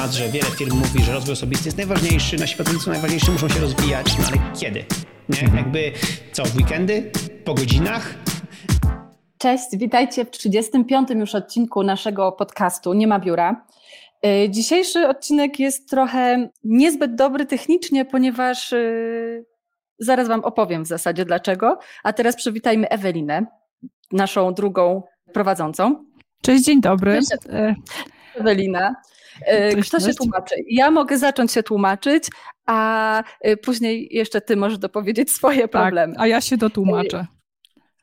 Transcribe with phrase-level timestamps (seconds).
[0.00, 3.48] temat, że wiele firm mówi, że rozwój osobisty jest najważniejszy, nasi pracownicy są najważniejsi, muszą
[3.48, 4.84] się rozwijać, no ale kiedy?
[5.28, 5.40] Nie?
[5.40, 5.56] Mhm.
[5.56, 5.92] Jakby
[6.32, 7.10] co, w weekendy?
[7.44, 8.14] Po godzinach?
[9.38, 11.10] Cześć, witajcie w 35.
[11.10, 13.66] już odcinku naszego podcastu Nie ma biura.
[14.26, 19.44] Y, dzisiejszy odcinek jest trochę niezbyt dobry technicznie, ponieważ y,
[19.98, 21.78] zaraz Wam opowiem w zasadzie dlaczego.
[22.02, 23.46] A teraz przywitajmy Ewelinę,
[24.12, 26.04] naszą drugą prowadzącą.
[26.42, 27.20] Cześć, dzień dobry.
[28.34, 28.94] Ewelina.
[29.46, 30.54] E, Kto się tłumaczy?
[30.68, 32.24] Ja mogę zacząć się tłumaczyć,
[32.66, 36.14] a e, później jeszcze ty możesz dopowiedzieć swoje tak, problemy.
[36.18, 37.26] A ja się dotłumaczę.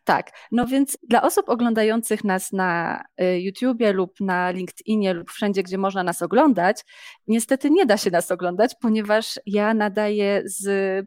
[0.03, 3.03] Tak, no więc dla osób oglądających nas na
[3.38, 6.81] YouTubie lub na LinkedInie lub wszędzie, gdzie można nas oglądać,
[7.28, 11.05] niestety nie da się nas oglądać, ponieważ ja nadaję z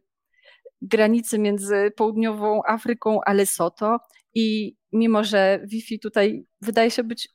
[0.82, 3.98] granicy między południową Afryką a Lesoto
[4.34, 7.28] i mimo, że Wi-Fi tutaj wydaje się być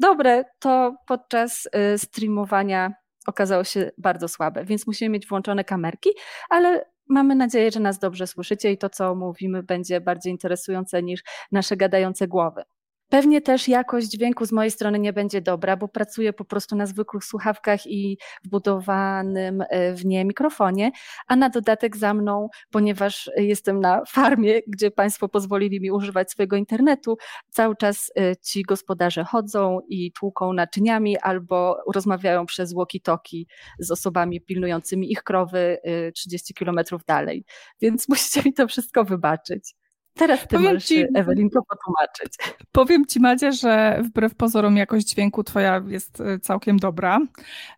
[0.00, 2.92] dobre, to podczas y, streamowania
[3.26, 6.10] okazało się bardzo słabe, więc musimy mieć włączone kamerki,
[6.50, 11.22] ale mamy nadzieję, że nas dobrze słyszycie i to, co mówimy, będzie bardziej interesujące niż
[11.52, 12.62] nasze gadające głowy.
[13.08, 16.86] Pewnie też jakość dźwięku z mojej strony nie będzie dobra, bo pracuję po prostu na
[16.86, 20.90] zwykłych słuchawkach i wbudowanym e, w nie mikrofonie,
[21.26, 26.56] a na dodatek za mną, ponieważ jestem na farmie, gdzie Państwo pozwolili mi używać swojego
[26.56, 27.16] internetu,
[27.50, 33.44] cały czas e, ci gospodarze chodzą i tłuką naczyniami albo rozmawiają przez walkie-talkie
[33.78, 35.78] z osobami pilnującymi ich krowy
[36.14, 37.44] 30 e, kilometrów dalej.
[37.80, 39.85] Więc musicie mi to wszystko wybaczyć.
[40.16, 42.32] Teraz ty powiem możesz, ci, Ewelinko, potłumaczyć.
[42.72, 47.20] Powiem ci, Madzia, że wbrew pozorom jakość dźwięku twoja jest e, całkiem dobra,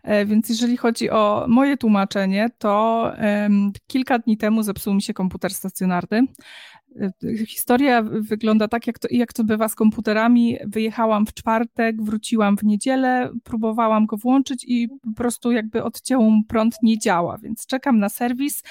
[0.02, 5.14] e, więc jeżeli chodzi o moje tłumaczenie, to um, kilka dni temu zepsuł mi się
[5.14, 6.22] komputer stacjonarny.
[7.46, 10.56] Historia wygląda tak, jak to, jak to bywa z komputerami.
[10.66, 16.74] Wyjechałam w czwartek, wróciłam w niedzielę, próbowałam go włączyć i po prostu jakby odcięłam prąd,
[16.82, 18.62] nie działa, więc czekam na serwis.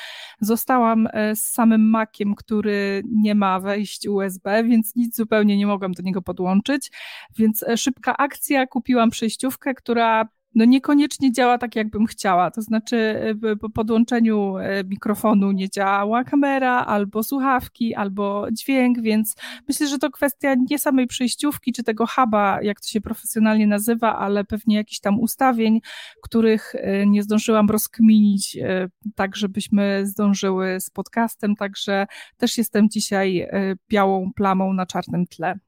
[0.41, 5.91] Zostałam e, z samym Maciem, który nie ma wejść USB, więc nic zupełnie nie mogłam
[5.91, 6.91] do niego podłączyć,
[7.37, 12.51] więc e, szybka akcja, kupiłam przejściówkę, która no niekoniecznie działa tak, jakbym chciała.
[12.51, 13.15] To znaczy,
[13.61, 19.35] po podłączeniu e, mikrofonu nie działa kamera, albo słuchawki, albo dźwięk, więc
[19.67, 24.17] myślę, że to kwestia nie samej przejściówki, czy tego huba, jak to się profesjonalnie nazywa,
[24.17, 25.79] ale pewnie jakichś tam ustawień,
[26.23, 31.55] których e, nie zdążyłam rozkminić, e, tak żebyśmy zdążyły z podcastem.
[31.55, 32.07] Także
[32.37, 33.47] też jestem dzisiaj
[33.89, 35.59] białą plamą na czarnym tle.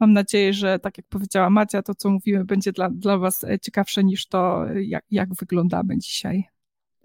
[0.00, 4.04] Mam nadzieję, że tak jak powiedziała Macia, to co mówimy będzie dla, dla Was ciekawsze
[4.04, 6.44] niż to, jak, jak wyglądamy dzisiaj.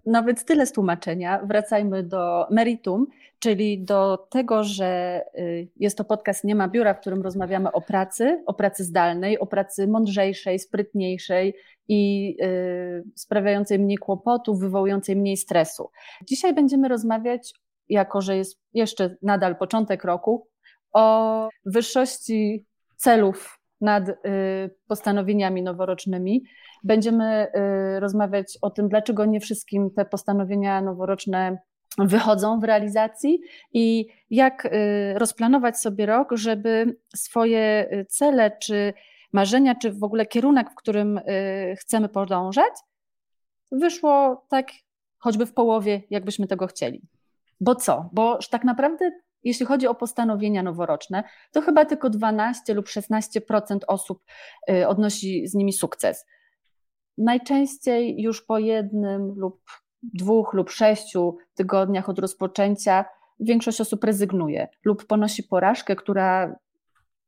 [0.06, 1.40] Więc tyle z tłumaczenia.
[1.46, 3.08] Wracajmy do meritum,
[3.40, 7.82] czyli do tego, że y, jest to podcast Nie ma biura, w którym rozmawiamy o
[7.82, 11.54] pracy, o pracy zdalnej, o pracy mądrzejszej, sprytniejszej
[11.88, 15.90] i y, sprawiającej mniej kłopotów, wywołującej mniej stresu.
[16.28, 17.54] Dzisiaj będziemy rozmawiać,
[17.90, 20.48] jako że jest jeszcze nadal początek roku,
[20.94, 22.66] o wyższości
[23.00, 24.16] celów nad y,
[24.88, 26.44] postanowieniami noworocznymi.
[26.84, 27.48] Będziemy
[27.96, 31.58] y, rozmawiać o tym, dlaczego nie wszystkim te postanowienia noworoczne
[31.98, 33.40] wychodzą w realizacji
[33.74, 34.70] i jak y,
[35.18, 38.94] rozplanować sobie rok, żeby swoje cele, czy
[39.34, 41.20] marzenia, czy w ogóle kierunek, w którym
[41.80, 42.74] chcemy podążać,
[43.72, 44.68] wyszło tak
[45.18, 47.02] choćby w połowie, jakbyśmy tego chcieli.
[47.62, 48.10] Bo co?
[48.14, 49.12] Bo tak naprawdę
[49.44, 54.24] jeśli chodzi o postanowienia noworoczne, to chyba tylko 12 lub 16% osób
[54.72, 56.26] y, odnosi z nimi sukces.
[57.18, 59.62] Najczęściej już po jednym lub
[60.04, 63.06] dwóch lub sześciu tygodniach od rozpoczęcia
[63.40, 66.56] większość osób rezygnuje lub ponosi porażkę, która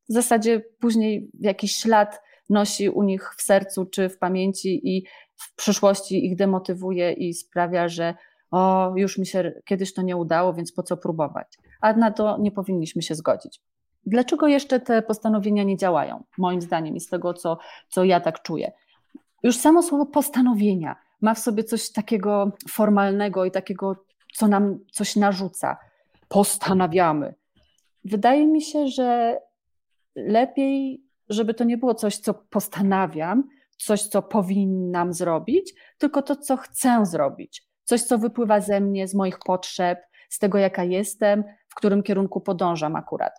[0.09, 5.05] w zasadzie później jakiś ślad nosi u nich w sercu czy w pamięci i
[5.35, 8.15] w przyszłości ich demotywuje i sprawia, że
[8.51, 11.47] o, już mi się kiedyś to nie udało, więc po co próbować?
[11.81, 13.61] A na to nie powinniśmy się zgodzić.
[14.05, 16.23] Dlaczego jeszcze te postanowienia nie działają?
[16.37, 17.57] Moim zdaniem, i z tego, co,
[17.89, 18.71] co ja tak czuję.
[19.43, 23.95] Już samo słowo postanowienia ma w sobie coś takiego formalnego i takiego,
[24.35, 25.77] co nam coś narzuca.
[26.27, 27.33] Postanawiamy.
[28.05, 29.39] Wydaje mi się, że
[30.15, 33.43] lepiej, żeby to nie było coś, co postanawiam,
[33.77, 39.15] coś, co powinnam zrobić, tylko to, co chcę zrobić coś, co wypływa ze mnie, z
[39.15, 39.99] moich potrzeb,
[40.29, 43.33] z tego, jaka jestem, w którym kierunku podążam akurat.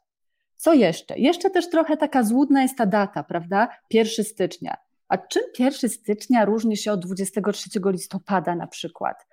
[0.57, 1.19] Co jeszcze?
[1.19, 3.69] Jeszcze też trochę taka złudna jest ta data, prawda?
[3.91, 4.77] 1 stycznia.
[5.09, 9.27] A czym 1 stycznia różni się od 23 listopada na przykład?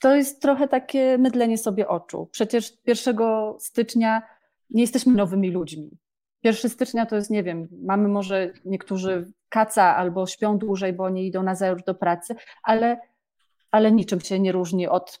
[0.00, 2.28] To jest trochę takie mydlenie sobie oczu.
[2.32, 3.16] Przecież 1
[3.58, 4.22] stycznia
[4.70, 5.90] nie jesteśmy nowymi ludźmi.
[6.42, 11.24] 1 stycznia to jest, nie wiem, mamy może niektórzy kaca albo śpią dłużej, bo nie
[11.24, 13.00] idą na zajutrz do pracy, ale,
[13.74, 15.20] ale niczym się nie różni od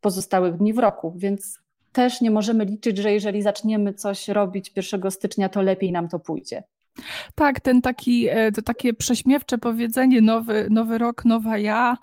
[0.00, 1.58] pozostałych dni w roku, więc
[1.92, 6.18] też nie możemy liczyć, że jeżeli zaczniemy coś robić 1 stycznia, to lepiej nam to
[6.18, 6.62] pójdzie.
[7.34, 11.96] Tak, ten taki, e, to takie prześmiewcze powiedzenie nowy, nowy rok, nowa ja.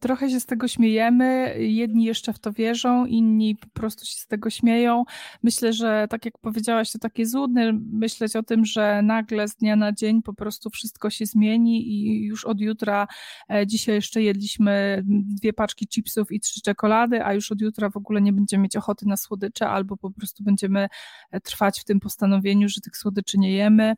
[0.00, 1.54] Trochę się z tego śmiejemy.
[1.58, 5.04] Jedni jeszcze w to wierzą, inni po prostu się z tego śmieją.
[5.42, 9.76] Myślę, że tak jak powiedziałaś, to takie złudne myśleć o tym, że nagle z dnia
[9.76, 13.06] na dzień po prostu wszystko się zmieni i już od jutra,
[13.50, 17.96] e, dzisiaj jeszcze jedliśmy dwie paczki chipsów i trzy czekolady, a już od jutra w
[17.96, 20.88] ogóle nie będziemy mieć ochoty na słodycze albo po prostu będziemy
[21.30, 23.94] e, trwać w tym postanowieniu, że tych słodyczy nie jemy.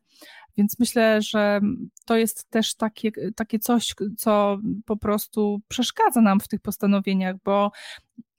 [0.57, 1.61] Więc myślę, że
[2.07, 7.71] to jest też takie, takie coś, co po prostu przeszkadza nam w tych postanowieniach, bo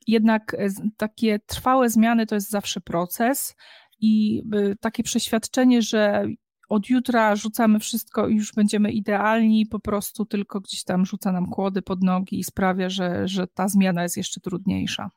[0.07, 0.55] jednak
[0.97, 3.55] takie trwałe zmiany to jest zawsze proces
[3.99, 6.25] i y, takie przeświadczenie, że
[6.69, 11.45] od jutra rzucamy wszystko i już będziemy idealni, po prostu tylko gdzieś tam rzuca nam
[11.45, 15.09] kłody pod nogi i sprawia, że, że ta zmiana jest jeszcze trudniejsza.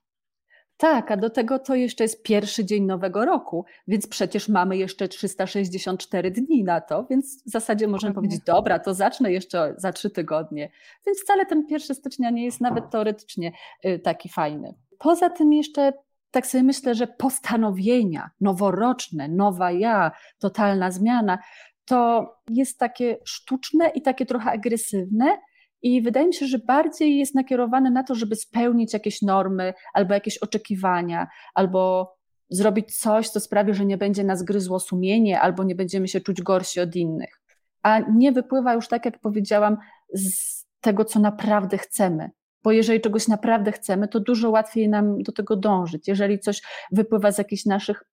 [0.79, 5.09] Tak, a do tego to jeszcze jest pierwszy dzień nowego roku, więc przecież mamy jeszcze
[5.09, 10.11] 364 dni na to, więc w zasadzie możemy powiedzieć, dobra, to zacznę jeszcze za trzy
[10.11, 10.71] tygodnie.
[11.07, 13.53] Więc wcale ten 1 stycznia nie jest nawet teoretycznie
[13.87, 14.75] y, taki fajny.
[14.99, 15.93] Poza tym jeszcze
[16.31, 21.39] tak sobie myślę, że postanowienia noworoczne, nowa ja, totalna zmiana,
[21.85, 25.39] to jest takie sztuczne i takie trochę agresywne,
[25.83, 30.15] i wydaje mi się, że bardziej jest nakierowany na to, żeby spełnić jakieś normy albo
[30.15, 32.13] jakieś oczekiwania, albo
[32.51, 36.43] zrobić coś, co sprawi, że nie będzie nas gryzło sumienie, albo nie będziemy się czuć
[36.43, 37.41] gorsi od innych.
[37.83, 39.77] A nie wypływa już, tak jak powiedziałam,
[40.15, 42.31] z tego, co naprawdę chcemy.
[42.63, 46.09] Bo jeżeli czegoś naprawdę chcemy, to dużo łatwiej nam do tego dążyć.
[46.09, 48.05] Jeżeli coś wypływa z jakichś naszych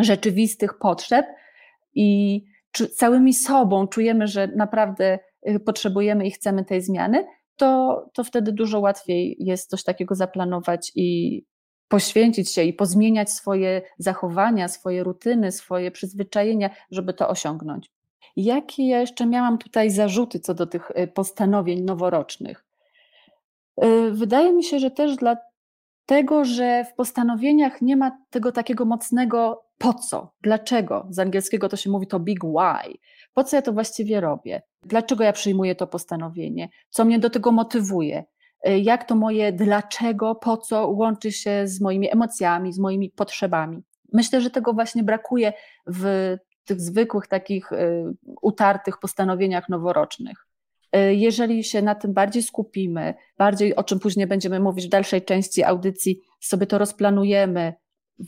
[0.00, 1.26] rzeczywistych potrzeb
[1.94, 2.40] i
[2.94, 5.18] całymi sobą czujemy, że naprawdę
[5.64, 11.42] potrzebujemy i chcemy tej zmiany, to, to wtedy dużo łatwiej jest coś takiego zaplanować i
[11.88, 17.90] poświęcić się i pozmieniać swoje zachowania, swoje rutyny, swoje przyzwyczajenia, żeby to osiągnąć.
[18.36, 22.64] Jakie ja jeszcze miałam tutaj zarzuty co do tych y, postanowień noworocznych?
[23.84, 29.64] Y, wydaje mi się, że też dlatego, że w postanowieniach nie ma tego takiego mocnego
[29.82, 31.06] po co, dlaczego.
[31.10, 32.98] Z angielskiego to się mówi to big why.
[33.34, 34.62] Po co ja to właściwie robię?
[34.82, 36.68] Dlaczego ja przyjmuję to postanowienie?
[36.90, 38.24] Co mnie do tego motywuje?
[38.68, 43.82] Y, jak to moje dlaczego, po co łączy się z moimi emocjami, z moimi potrzebami?
[44.12, 45.52] Myślę, że tego właśnie brakuje
[45.86, 48.04] w tych zwykłych, takich y,
[48.42, 50.46] utartych postanowieniach noworocznych.
[50.96, 55.22] Y, jeżeli się na tym bardziej skupimy, bardziej o czym później będziemy mówić w dalszej
[55.22, 57.74] części audycji, sobie to rozplanujemy,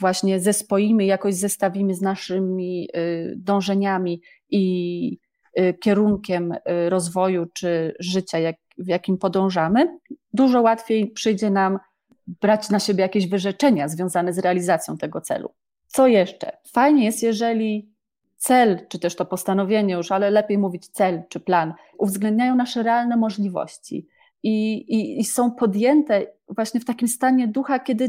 [0.01, 2.89] właśnie zespoimy, jakoś zestawimy z naszymi
[3.37, 4.21] dążeniami
[4.51, 5.19] i
[5.61, 9.99] Y, kierunkiem y, rozwoju czy życia, jak, w jakim podążamy,
[10.33, 11.79] dużo łatwiej przyjdzie nam
[12.27, 15.55] brać na siebie jakieś wyrzeczenia związane z realizacją tego celu.
[15.87, 16.59] Co jeszcze?
[16.73, 17.95] Fajnie jest, jeżeli
[18.37, 23.17] cel, czy też to postanowienie już, ale lepiej mówić cel czy plan, uwzględniają nasze realne
[23.17, 24.09] możliwości
[24.43, 28.09] i, i, i są podjęte właśnie w takim stanie ducha, kiedy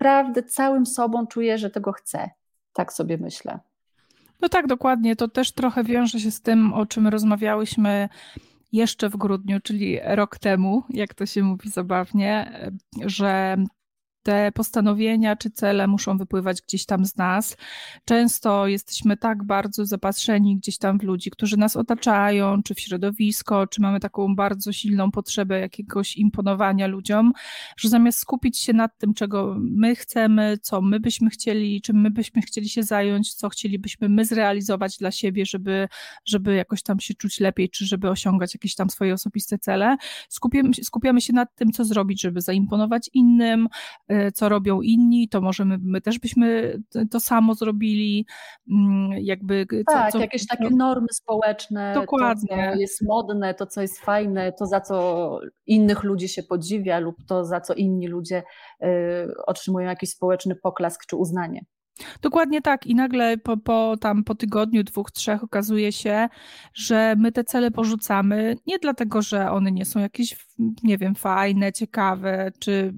[0.00, 2.30] naprawdę całym sobą czuję, że tego chcę.
[2.72, 3.58] Tak sobie myślę.
[4.40, 5.16] No tak, dokładnie.
[5.16, 8.08] To też trochę wiąże się z tym, o czym rozmawiałyśmy
[8.72, 12.60] jeszcze w grudniu, czyli rok temu, jak to się mówi zabawnie,
[13.06, 13.56] że
[14.26, 17.56] te postanowienia czy cele muszą wypływać gdzieś tam z nas.
[18.04, 23.66] Często jesteśmy tak bardzo zapatrzeni gdzieś tam w ludzi, którzy nas otaczają, czy w środowisko,
[23.66, 27.32] czy mamy taką bardzo silną potrzebę jakiegoś imponowania ludziom,
[27.76, 32.10] że zamiast skupić się nad tym, czego my chcemy, co my byśmy chcieli, czym my
[32.10, 35.88] byśmy chcieli się zająć, co chcielibyśmy my zrealizować dla siebie, żeby,
[36.24, 39.96] żeby jakoś tam się czuć lepiej, czy żeby osiągać jakieś tam swoje osobiste cele,
[40.28, 43.68] skupiamy, skupiamy się nad tym, co zrobić, żeby zaimponować innym,
[44.34, 46.78] co robią inni, to może my, my też byśmy
[47.10, 48.26] to samo zrobili,
[48.70, 49.66] mm, jakby...
[49.88, 52.48] Co, tak, co, jakieś takie normy społeczne, Dokładnie.
[52.48, 56.98] to co jest modne, to co jest fajne, to za co innych ludzi się podziwia
[56.98, 58.42] lub to za co inni ludzie
[58.82, 58.86] y,
[59.46, 61.64] otrzymują jakiś społeczny poklask czy uznanie.
[62.22, 62.86] Dokładnie tak.
[62.86, 66.28] I nagle po, po, tam po tygodniu, dwóch, trzech okazuje się,
[66.74, 70.45] że my te cele porzucamy nie dlatego, że one nie są jakieś,
[70.82, 72.94] nie wiem, fajne, ciekawe, czy,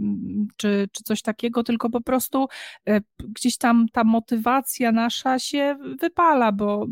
[0.57, 2.47] czy, czy coś takiego, tylko po prostu
[2.89, 6.87] e, gdzieś tam ta motywacja nasza się wypala, bo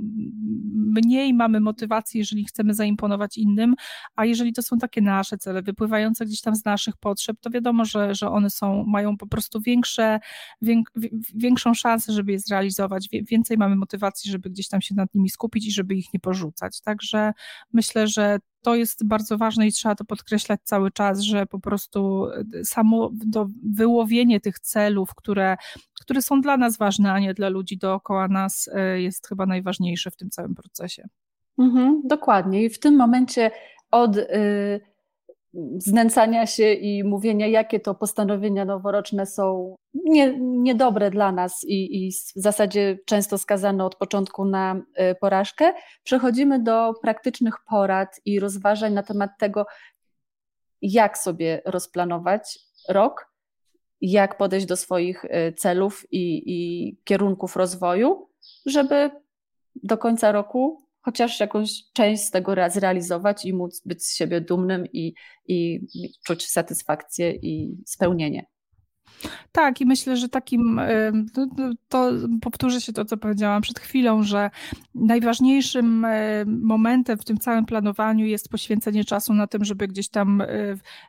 [0.75, 3.75] mniej mamy motywacji, jeżeli chcemy zaimponować innym,
[4.17, 7.85] a jeżeli to są takie nasze cele, wypływające gdzieś tam z naszych potrzeb, to wiadomo,
[7.85, 10.21] że, że one są, mają po prostu większe,
[11.35, 15.67] większą szansę żeby je zrealizować, więcej mamy motywacji, żeby gdzieś tam się nad nimi skupić
[15.67, 16.81] i żeby ich nie porzucać.
[16.81, 17.33] Także
[17.73, 22.27] myślę, że to jest bardzo ważne i trzeba to podkreślać cały czas, że po prostu
[22.27, 23.11] e, samo
[23.75, 25.57] wyłowienie tych celów, które,
[26.01, 30.11] które są dla nas ważne, a nie dla ludzi dookoła nas, e, jest chyba najważniejsze
[30.11, 31.09] w tym całym procesie.
[31.59, 32.65] Mhm, dokładnie.
[32.65, 33.51] I w tym momencie
[33.91, 34.17] od.
[34.17, 34.96] Y
[35.79, 42.13] znęcania się i mówienia, jakie to postanowienia noworoczne są nie, niedobre dla nas i, i
[42.13, 45.73] w zasadzie często skazane od początku na y, porażkę,
[46.03, 49.67] przechodzimy do praktycznych porad i rozważań na temat tego,
[50.83, 52.59] jak sobie rozplanować
[52.89, 53.33] rok,
[54.01, 58.29] jak podejść do swoich y, celów i, i kierunków rozwoju,
[58.67, 59.11] żeby
[59.83, 64.87] do końca roku chociaż jakąś część z tego zrealizować i móc być z siebie dumnym
[64.93, 65.15] i,
[65.49, 65.81] i
[66.25, 68.47] czuć satysfakcję i spełnienie.
[69.53, 70.81] Tak, i myślę, że takim,
[71.89, 74.51] to, powtórzę się to, co powiedziałam przed chwilą, że
[74.95, 76.07] najważniejszym
[76.47, 80.47] momentem w tym całym planowaniu jest poświęcenie czasu na tym, żeby gdzieś tam e,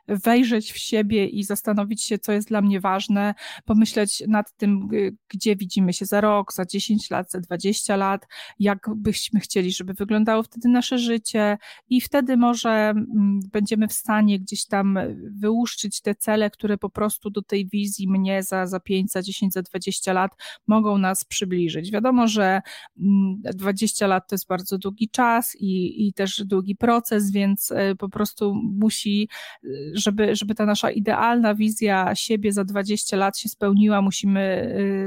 [0.08, 4.88] wejrzeć w siebie i zastanowić się, co jest dla mnie ważne, pomyśleć nad tym,
[5.28, 8.26] gdzie widzimy się za rok, za 10 lat, za 20 lat,
[8.58, 14.40] jak byśmy chcieli, żeby wyglądało wtedy nasze życie i wtedy może mm, będziemy w stanie
[14.40, 14.98] gdzieś tam
[15.40, 19.22] wyłuszczyć te cele, które po prostu do tej wizji wizji mnie za, za 5, za
[19.22, 20.32] 10, za 20 lat
[20.66, 21.90] mogą nas przybliżyć.
[21.90, 22.60] Wiadomo, że
[22.96, 27.94] 20 mm, lat to jest bardzo długi czas i, i też długi proces, więc e,
[27.94, 29.28] po prostu musi,
[29.64, 34.40] e, żeby, żeby ta nasza idealna wizja siebie za 20 lat się spełniła, musimy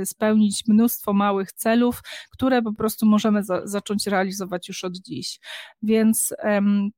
[0.01, 5.39] e, spełnić mnóstwo małych celów, które po prostu możemy za, zacząć realizować już od dziś.
[5.83, 6.33] Więc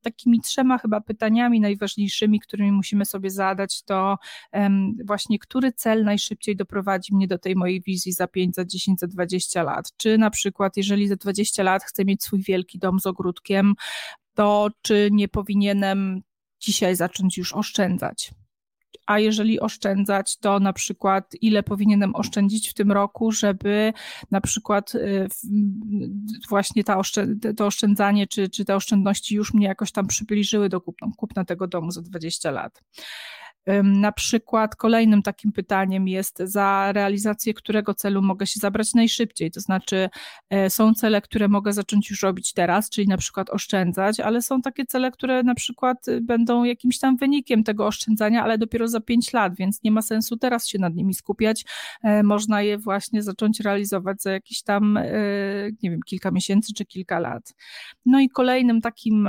[0.02, 4.18] takimi trzema chyba pytaniami najważniejszymi, którymi musimy sobie zadać, to
[5.04, 9.06] właśnie który cel najszybciej doprowadzi mnie do tej mojej wizji za 5, za 10, za
[9.06, 9.96] 20 lat?
[9.96, 13.74] Czy na przykład, jeżeli za 20 lat chcę mieć swój wielki dom z ogródkiem,
[14.34, 16.22] to czy nie powinienem
[16.60, 18.30] dzisiaj zacząć już oszczędzać?
[19.06, 23.92] a jeżeli oszczędzać, to na przykład ile powinienem oszczędzić w tym roku, żeby
[24.30, 25.28] na przykład y,
[26.48, 27.00] właśnie ta
[27.56, 31.66] to oszczędzanie czy, czy te oszczędności już mnie jakoś tam przybliżyły do kupna, kupna tego
[31.66, 32.82] domu za 20 lat.
[33.82, 39.50] Na przykład kolejnym takim pytaniem jest, za realizację którego celu mogę się zabrać najszybciej.
[39.50, 40.08] To znaczy,
[40.50, 44.62] e, są cele, które mogę zacząć już robić teraz, czyli na przykład oszczędzać, ale są
[44.62, 49.00] takie cele, które na przykład y, będą jakimś tam wynikiem tego oszczędzania, ale dopiero za
[49.00, 51.64] 5 lat, więc nie ma sensu teraz się nad nimi skupiać.
[52.02, 55.04] E, można je właśnie zacząć realizować za jakieś tam, e,
[55.82, 57.54] nie wiem, kilka miesięcy czy kilka lat.
[58.06, 59.28] No i kolejnym takim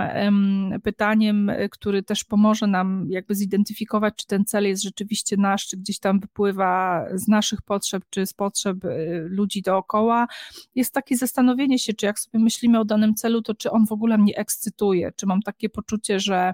[0.83, 5.99] pytaniem, który też pomoże nam jakby zidentyfikować, czy ten cel jest rzeczywiście nasz, czy gdzieś
[5.99, 10.27] tam wypływa z naszych potrzeb, czy z potrzeb y, ludzi dookoła,
[10.75, 13.91] jest takie zastanowienie się, czy jak sobie myślimy o danym celu, to czy on w
[13.91, 16.53] ogóle mnie ekscytuje, czy mam takie poczucie, że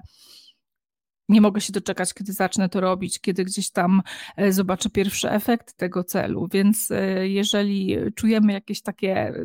[1.28, 4.02] nie mogę się doczekać, kiedy zacznę to robić, kiedy gdzieś tam
[4.36, 6.48] e, zobaczę pierwszy efekt tego celu.
[6.52, 9.44] Więc e, jeżeli czujemy jakieś takie e,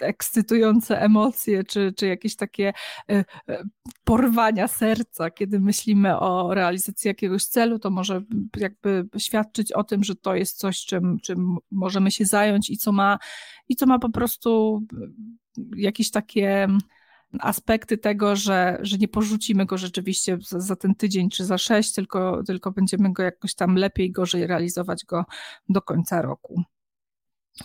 [0.00, 2.72] ekscytujące emocje, czy, czy jakieś takie
[4.04, 8.22] porwania serca, kiedy myślimy o realizacji jakiegoś celu, to może
[8.56, 12.92] jakby świadczyć o tym, że to jest coś, czym, czym możemy się zająć i co
[12.92, 13.18] ma,
[13.68, 14.82] i co ma po prostu
[15.76, 16.68] jakieś takie
[17.40, 21.92] aspekty tego, że, że nie porzucimy go rzeczywiście za, za, ten tydzień czy za sześć,
[21.92, 25.24] tylko, tylko będziemy go jakoś tam lepiej, gorzej realizować go
[25.68, 26.62] do końca roku.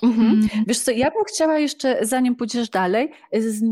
[0.03, 0.27] Mhm.
[0.27, 0.47] Mm.
[0.67, 3.63] Wiesz co, ja bym chciała jeszcze, zanim pójdziesz dalej, z,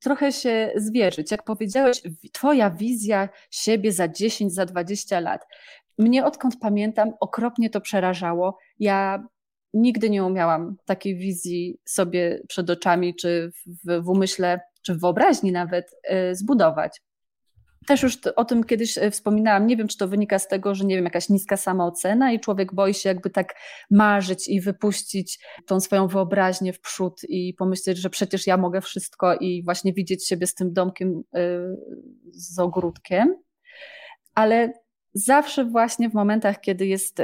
[0.00, 1.30] trochę się zwierzyć.
[1.30, 5.46] Jak powiedziałeś, twoja wizja siebie za 10, za 20 lat.
[5.98, 8.58] Mnie odkąd pamiętam, okropnie to przerażało.
[8.78, 9.28] Ja
[9.74, 15.52] nigdy nie umiałam takiej wizji sobie przed oczami czy w, w umyśle czy w wyobraźni
[15.52, 15.94] nawet
[16.30, 17.00] y, zbudować.
[17.86, 19.66] Też już o tym kiedyś y, wspominałam.
[19.66, 22.74] Nie wiem, czy to wynika z tego, że nie wiem, jakaś niska samoocena i człowiek
[22.74, 23.54] boi się jakby tak
[23.90, 29.34] marzyć i wypuścić tą swoją wyobraźnię w przód i pomyśleć, że przecież ja mogę wszystko
[29.34, 31.40] i właśnie widzieć siebie z tym domkiem y,
[32.32, 33.36] z ogródkiem.
[34.34, 34.72] Ale
[35.14, 37.22] zawsze właśnie w momentach, kiedy jest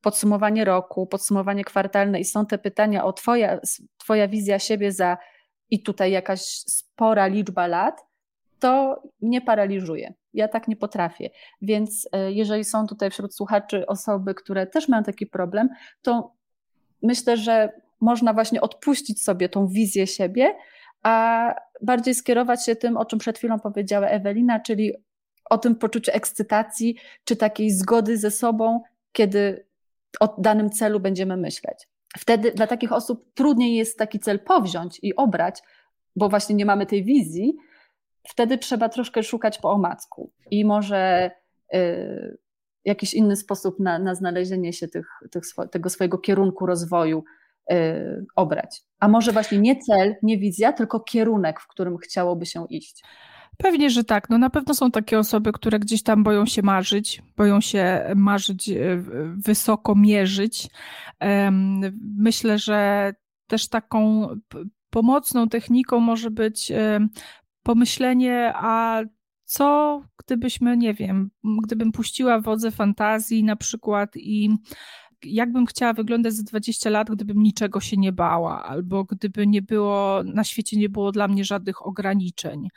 [0.00, 3.60] podsumowanie roku, podsumowanie kwartalne i są te pytania o twoja,
[3.98, 5.16] twoja wizja siebie za
[5.74, 8.06] i tutaj jakaś spora liczba lat,
[8.58, 10.14] to mnie paraliżuje.
[10.34, 11.30] Ja tak nie potrafię.
[11.62, 15.68] Więc e, jeżeli są tutaj wśród słuchaczy osoby, które też mają taki problem,
[16.02, 16.32] to
[17.02, 20.56] myślę, że można właśnie odpuścić sobie tą wizję siebie,
[21.02, 24.92] a bardziej skierować się tym, o czym przed chwilą powiedziała Ewelina, czyli
[25.50, 29.66] o tym poczuciu ekscytacji, czy takiej zgody ze sobą, kiedy
[30.20, 31.88] o danym celu będziemy myśleć.
[32.18, 35.62] Wtedy dla takich osób trudniej jest taki cel powziąć i obrać,
[36.16, 37.56] bo właśnie nie mamy tej wizji,
[38.28, 41.30] wtedy trzeba troszkę szukać po omacku i może
[41.74, 42.38] y,
[42.84, 47.24] jakiś inny sposób na, na znalezienie się tych, tych swo tego swojego kierunku rozwoju
[47.72, 48.82] y, obrać.
[49.00, 53.04] A może właśnie nie cel, nie wizja, tylko kierunek, w którym chciałoby się iść.
[53.58, 54.30] Pewnie, że tak.
[54.30, 58.68] No na pewno są takie osoby, które gdzieś tam boją się marzyć, boją się marzyć,
[58.68, 59.02] y,
[59.36, 60.68] wysoko mierzyć.
[62.18, 63.12] Myślę, że
[63.46, 64.28] też taką
[64.90, 66.72] pomocną techniką może być
[67.62, 69.02] pomyślenie, a
[69.44, 71.30] co gdybyśmy, nie wiem,
[71.62, 74.50] gdybym puściła wodze fantazji na przykład i
[75.26, 80.22] jakbym chciała wyglądać za 20 lat, gdybym niczego się nie bała, albo gdyby nie było,
[80.24, 82.68] na świecie nie było dla mnie żadnych ograniczeń,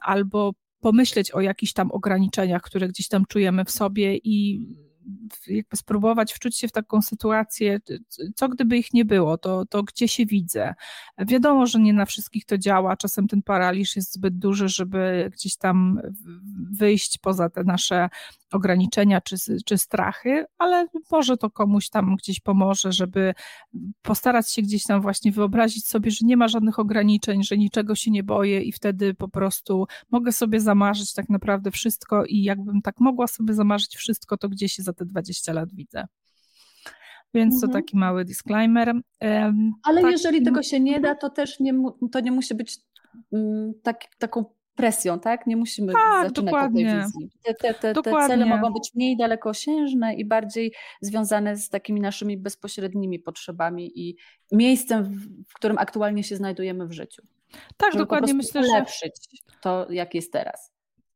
[0.00, 4.66] albo pomyśleć o jakichś tam ograniczeniach, które gdzieś tam czujemy w sobie i
[5.46, 7.80] jakby spróbować wczuć się w taką sytuację,
[8.36, 10.74] co gdyby ich nie było, to, to gdzie się widzę.
[11.18, 15.56] Wiadomo, że nie na wszystkich to działa, czasem ten paraliż jest zbyt duży, żeby gdzieś
[15.56, 16.00] tam
[16.72, 18.08] wyjść poza te nasze
[18.52, 23.34] ograniczenia czy, czy strachy, ale może to komuś tam gdzieś pomoże, żeby
[24.02, 28.10] postarać się gdzieś tam właśnie wyobrazić sobie, że nie ma żadnych ograniczeń, że niczego się
[28.10, 33.00] nie boję i wtedy po prostu mogę sobie zamarzyć tak naprawdę wszystko i jakbym tak
[33.00, 36.04] mogła sobie zamarzyć wszystko, to gdzie się za te 20 lat widzę.
[37.34, 37.82] Więc to mhm.
[37.82, 38.94] taki mały disclaimer.
[39.82, 41.74] Ale tak, jeżeli tego się nie da, to też nie,
[42.12, 42.78] to nie musi być
[43.32, 45.46] mm, tak, taką presją, tak?
[45.46, 46.86] Nie musimy tak, zaczynać dokładnie.
[46.86, 47.30] od tej wizji.
[47.42, 52.38] Te, te, te, te cele mogą być mniej dalekosiężne i bardziej związane z takimi naszymi
[52.38, 54.16] bezpośrednimi potrzebami i
[54.52, 55.04] miejscem,
[55.48, 57.22] w którym aktualnie się znajdujemy w życiu.
[57.76, 59.12] Tak, dokładnie myślę, że ulepszyć
[59.60, 60.73] to, jak jest teraz.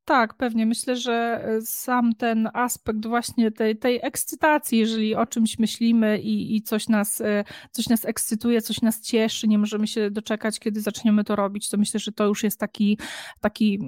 [0.08, 0.66] Tak, pewnie.
[0.66, 6.56] Myślę, że e, sam ten aspekt właśnie tej, tej ekscytacji, jeżeli o czymś myślimy i,
[6.56, 10.80] i coś, nas, e, coś nas ekscytuje, coś nas cieszy, nie możemy się doczekać, kiedy
[10.80, 12.98] zaczniemy to robić, to myślę, że to już jest taki,
[13.40, 13.78] taki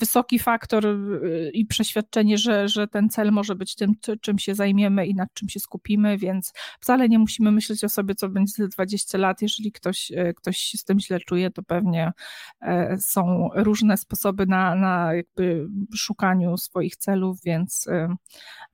[0.00, 0.90] wysoki faktor e,
[1.50, 5.48] i przeświadczenie, że, że ten cel może być tym, czym się zajmiemy i nad czym
[5.48, 9.42] się skupimy, więc wcale nie musimy myśleć o sobie, co będzie za 20 lat.
[9.42, 12.12] Jeżeli ktoś, ktoś się z tym źle czuje, to pewnie
[12.98, 15.41] są różne sposoby na, na jakby
[15.94, 18.08] szukaniu swoich celów, więc, y,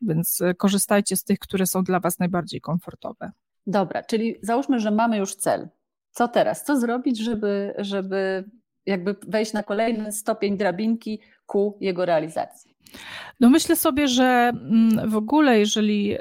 [0.00, 3.32] więc korzystajcie z tych, które są dla Was najbardziej komfortowe.
[3.66, 5.68] Dobra, czyli załóżmy, że mamy już cel.
[6.10, 6.64] Co teraz?
[6.64, 8.44] Co zrobić, żeby, żeby
[8.86, 12.76] jakby wejść na kolejny stopień drabinki ku jego realizacji?
[13.40, 16.18] No myślę sobie, że mm, w ogóle jeżeli e,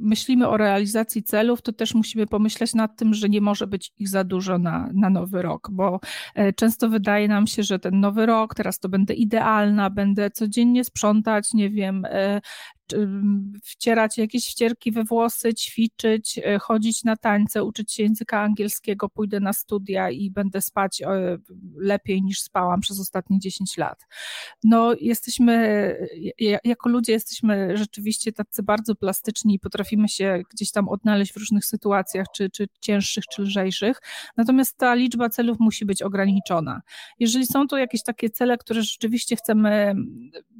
[0.00, 4.08] myślimy o realizacji celów, to też musimy pomyśleć nad tym, że nie może być ich
[4.08, 6.00] za dużo na, na nowy rok, bo
[6.34, 10.84] e, często wydaje nam się, że ten nowy rok, teraz to będę idealna, będę codziennie
[10.84, 12.40] sprzątać, nie wiem, e,
[13.64, 19.40] wcierać jakieś wcierki we włosy, ćwiczyć, e, chodzić na tańce, uczyć się języka angielskiego, pójdę
[19.40, 21.38] na studia i będę spać e,
[21.76, 24.06] lepiej niż spałam przez ostatnie 10 lat.
[24.64, 25.96] No, jesteśmy,
[26.64, 31.64] jako ludzie jesteśmy rzeczywiście tacy bardzo plastyczni i potrafimy się gdzieś tam odnaleźć w różnych
[31.64, 34.00] sytuacjach, czy, czy cięższych, czy lżejszych.
[34.36, 36.80] Natomiast ta liczba celów musi być ograniczona.
[37.18, 39.94] Jeżeli są to jakieś takie cele, które rzeczywiście chcemy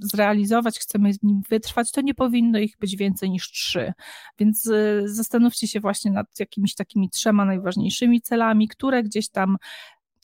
[0.01, 3.93] zrealizować, chcemy z nim wytrwać, to nie powinno ich być więcej niż trzy.
[4.39, 9.57] Więc y, zastanówcie się właśnie nad jakimiś takimi trzema najważniejszymi celami, które gdzieś tam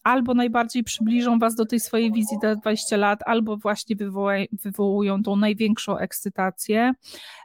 [0.04, 3.96] albo najbardziej przybliżą Was do tej swojej wizji za 20 lat, albo właśnie
[4.64, 6.92] wywołują tą największą ekscytację.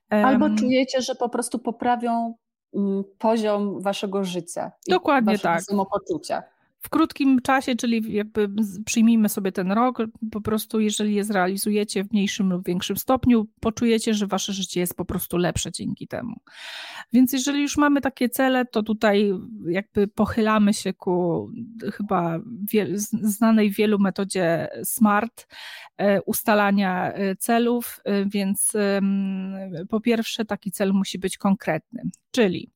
[0.10, 2.36] Albo czujecie, że po prostu poprawią
[2.74, 4.72] mm, poziom Waszego życia.
[4.90, 5.62] Dokładnie tak.
[5.62, 6.44] Samopoczucia
[6.84, 8.50] w krótkim czasie, czyli jakby
[8.86, 9.98] przyjmijmy sobie ten rok,
[10.32, 14.98] po prostu jeżeli je zrealizujecie w mniejszym lub większym stopniu, poczujecie, że wasze życie jest
[14.98, 16.36] po prostu lepsze dzięki temu.
[17.14, 19.34] Więc jeżeli już mamy takie cele, to tutaj
[19.68, 21.50] jakby pochylamy się ku
[21.94, 22.40] chyba
[23.22, 25.48] znanej wielu metodzie SMART
[25.98, 28.74] e, ustalania e, celów, e, więc
[29.90, 32.72] po pierwsze taki cel musi być konkretny, czyli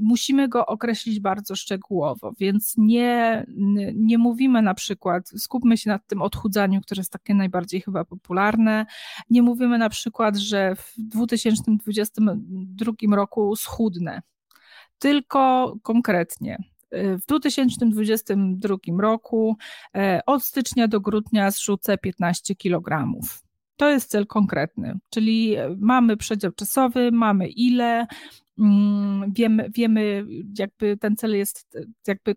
[0.00, 3.46] musimy go określić bardzo szczegółowo, więc nie,
[3.94, 8.86] nie mówimy na przykład, skupmy się nad tym odchudzaniu, które jest takie najbardziej chyba popularne,
[9.30, 14.22] nie mówimy na przykład, że w 2022 roku schudnę,
[14.98, 16.58] tylko konkretnie.
[16.92, 19.56] W 2022 roku
[19.96, 23.12] e, od stycznia do grudnia zrzucę 15 kg.
[23.76, 28.06] To jest cel konkretny, czyli mamy przedział czasowy, mamy ile,
[28.58, 30.26] Mm, wiemy, wiemy,
[30.58, 32.36] jakby ten cel jest, jakby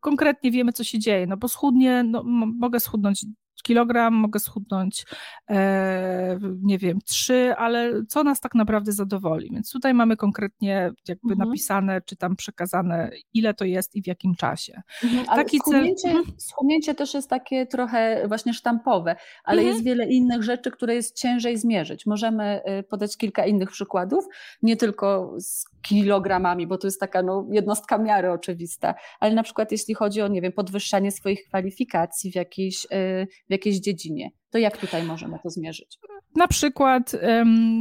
[0.00, 2.22] konkretnie wiemy, co się dzieje, no bo schudnie, no,
[2.58, 3.26] mogę schudnąć
[3.62, 5.06] kilogram, mogę schudnąć,
[5.50, 9.50] e, nie wiem, trzy, ale co nas tak naprawdę zadowoli?
[9.52, 11.48] Więc tutaj mamy konkretnie jakby mhm.
[11.48, 14.82] napisane, czy tam przekazane, ile to jest i w jakim czasie.
[15.04, 16.16] Mhm, Taki schudnięcie, cel...
[16.16, 16.40] Mhm.
[16.40, 19.74] schudnięcie też jest takie trochę właśnie sztampowe, ale mhm.
[19.74, 22.06] jest wiele innych rzeczy, które jest ciężej zmierzyć.
[22.06, 24.24] Możemy y, podać kilka innych przykładów,
[24.62, 29.72] nie tylko z kilogramami, bo to jest taka no, jednostka miary oczywista, ale na przykład
[29.72, 34.58] jeśli chodzi o, nie wiem, podwyższanie swoich kwalifikacji w jakiejś, y, w jakiejś dziedzinie, to
[34.58, 35.98] jak tutaj możemy to zmierzyć?
[36.36, 37.12] Na przykład,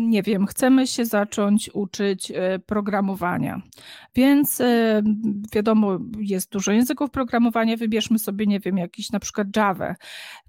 [0.07, 3.61] nie wiem, chcemy się zacząć uczyć e, programowania,
[4.15, 4.61] więc
[5.53, 9.95] wiadomo, jest dużo języków programowania, wybierzmy sobie, nie wiem, jakiś na przykład Java.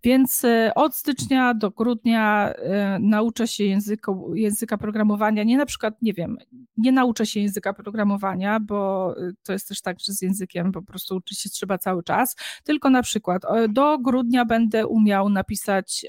[0.03, 6.03] Więc e, od stycznia do grudnia e, nauczę się języka, języka programowania, nie na przykład,
[6.03, 6.37] nie wiem,
[6.77, 11.17] nie nauczę się języka programowania, bo to jest też tak, że z językiem po prostu
[11.17, 16.07] uczyć się trzeba cały czas, tylko na przykład do grudnia będę umiał napisać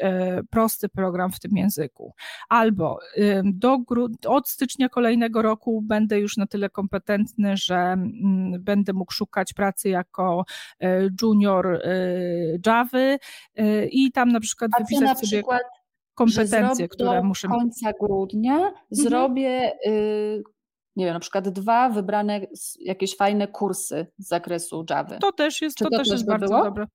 [0.49, 2.13] prosty program w tym języku.
[2.49, 2.99] Albo
[3.43, 3.77] do,
[4.27, 9.89] od stycznia kolejnego roku będę już na tyle kompetentny, że mm, będę mógł szukać pracy
[9.89, 10.45] jako
[10.79, 11.79] e, junior e,
[12.65, 15.62] Java e, i tam na przykład A wypisać na sobie przykład,
[16.15, 17.57] kompetencje, które muszę mieć.
[17.57, 18.75] końca grudnia mhm.
[18.91, 20.43] zrobię y,
[20.95, 22.41] nie wiem, na przykład dwa wybrane
[22.79, 25.17] jakieś fajne kursy z zakresu Java.
[25.17, 26.63] To też jest, to, to, też jest bardzo było?
[26.63, 26.85] dobre.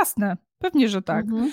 [0.00, 1.24] Jasne, pewnie, że tak.
[1.24, 1.50] Mhm.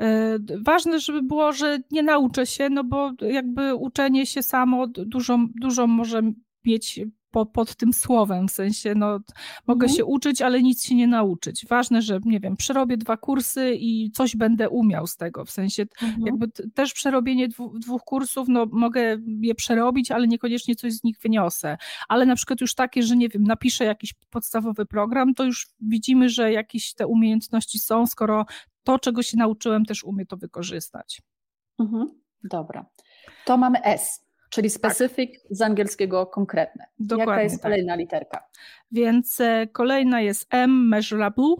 [0.00, 5.38] E, ważne, żeby było, że nie nauczę się, no bo jakby uczenie się samo dużo,
[5.60, 6.22] dużo może
[6.64, 7.00] mieć
[7.34, 9.20] po, pod tym słowem, w sensie no,
[9.66, 9.96] mogę mhm.
[9.96, 11.66] się uczyć, ale nic się nie nauczyć.
[11.68, 15.82] Ważne, że nie wiem, przerobię dwa kursy i coś będę umiał z tego, w sensie
[16.02, 16.26] mhm.
[16.26, 21.18] jakby też przerobienie dwu, dwóch kursów, no mogę je przerobić, ale niekoniecznie coś z nich
[21.20, 21.76] wyniosę,
[22.08, 26.28] ale na przykład już takie, że nie wiem, napiszę jakiś podstawowy program, to już widzimy,
[26.28, 28.46] że jakieś te umiejętności są, skoro
[28.84, 31.22] to, czego się nauczyłem, też umie to wykorzystać.
[31.78, 32.20] Mhm.
[32.44, 32.86] Dobra.
[33.44, 34.23] To mamy S,
[34.54, 34.78] czyli tak.
[34.78, 35.56] specific tak.
[35.56, 36.84] z angielskiego konkretne.
[36.98, 37.62] Dokładnie Jaka jest tak.
[37.62, 38.48] kolejna literka?
[38.92, 41.54] Więc e, kolejna jest M, measurable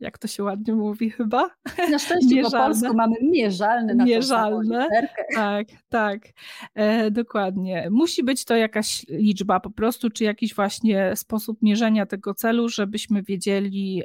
[0.00, 1.50] jak to się ładnie mówi chyba.
[1.90, 2.58] Na szczęście mierzalne.
[2.58, 4.88] po polsku mamy mierzalny na mierzalne.
[5.34, 6.22] Tak, tak,
[6.74, 7.88] e, dokładnie.
[7.90, 13.22] Musi być to jakaś liczba po prostu, czy jakiś właśnie sposób mierzenia tego celu, żebyśmy
[13.22, 14.02] wiedzieli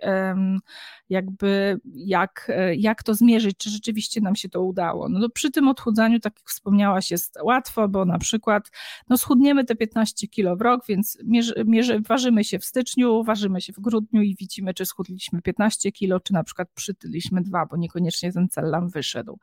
[1.09, 5.09] jakby jak, e, jak to zmierzyć, czy rzeczywiście nam się to udało.
[5.09, 8.71] No przy tym odchudzaniu, tak jak wspomniałaś, jest łatwo, bo na przykład
[9.09, 13.61] no schudniemy te 15 kilo w rok, więc mierzy, mierzy, ważymy się w styczniu, ważymy
[13.61, 17.65] się w grudniu i widzimy, czy schudliśmy 15 15 kilo, czy na przykład przytyliśmy dwa,
[17.65, 19.39] bo niekoniecznie ten cel nam wyszedł.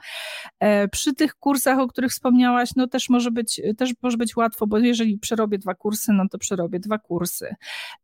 [0.61, 4.66] E, przy tych kursach, o których wspomniałaś, no też może być, też może być łatwo,
[4.66, 7.55] bo jeżeli przerobię dwa kursy, no to przerobię dwa kursy.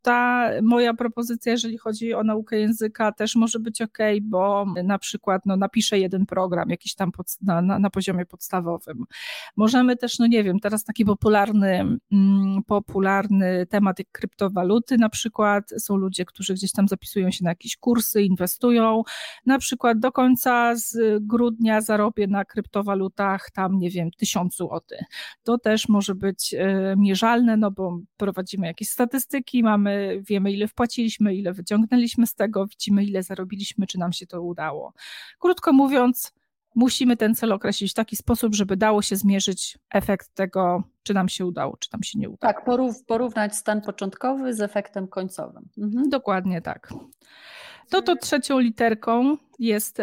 [0.02, 5.42] Ta moja propozycja, jeżeli chodzi o naukę języka, też może być ok, bo na przykład
[5.46, 9.04] no, napiszę jeden program, jakiś tam pod, na, na, poziomie podstawowym.
[9.56, 15.70] Możemy też, no nie wiem, teraz taki popularny, mm, popularny temat jak kryptowaluty na przykład.
[15.78, 19.02] Są ludzie, którzy gdzieś tam zapisują się na jakieś kursy inwestują.
[19.46, 25.00] Na przykład do końca z grudnia zarobię na kryptowalutach tam, nie wiem, tysiąc złotych.
[25.42, 31.34] To też może być e, mierzalne, no bo prowadzimy jakieś statystyki, mamy, wiemy ile wpłaciliśmy,
[31.34, 34.92] ile wyciągnęliśmy z tego, widzimy ile zarobiliśmy, czy nam się to udało.
[35.38, 36.32] Krótko mówiąc,
[36.74, 41.28] musimy ten cel określić w taki sposób, żeby dało się zmierzyć efekt tego, czy nam
[41.28, 42.54] się udało, czy nam się nie udało.
[42.54, 42.64] Tak,
[43.06, 45.68] porównać stan początkowy z efektem końcowym.
[45.78, 46.08] Mhm.
[46.08, 46.92] Dokładnie tak.
[47.92, 49.98] No to trzecią literką jest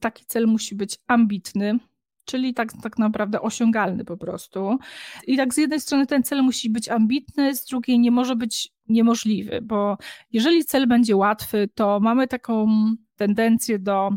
[0.00, 1.78] taki cel musi być ambitny,
[2.24, 4.78] czyli tak, tak naprawdę osiągalny po prostu.
[5.26, 8.72] I tak z jednej strony ten cel musi być ambitny, z drugiej nie może być
[8.88, 9.98] niemożliwy, bo
[10.32, 12.66] jeżeli cel będzie łatwy, to mamy taką
[13.16, 14.10] tendencję do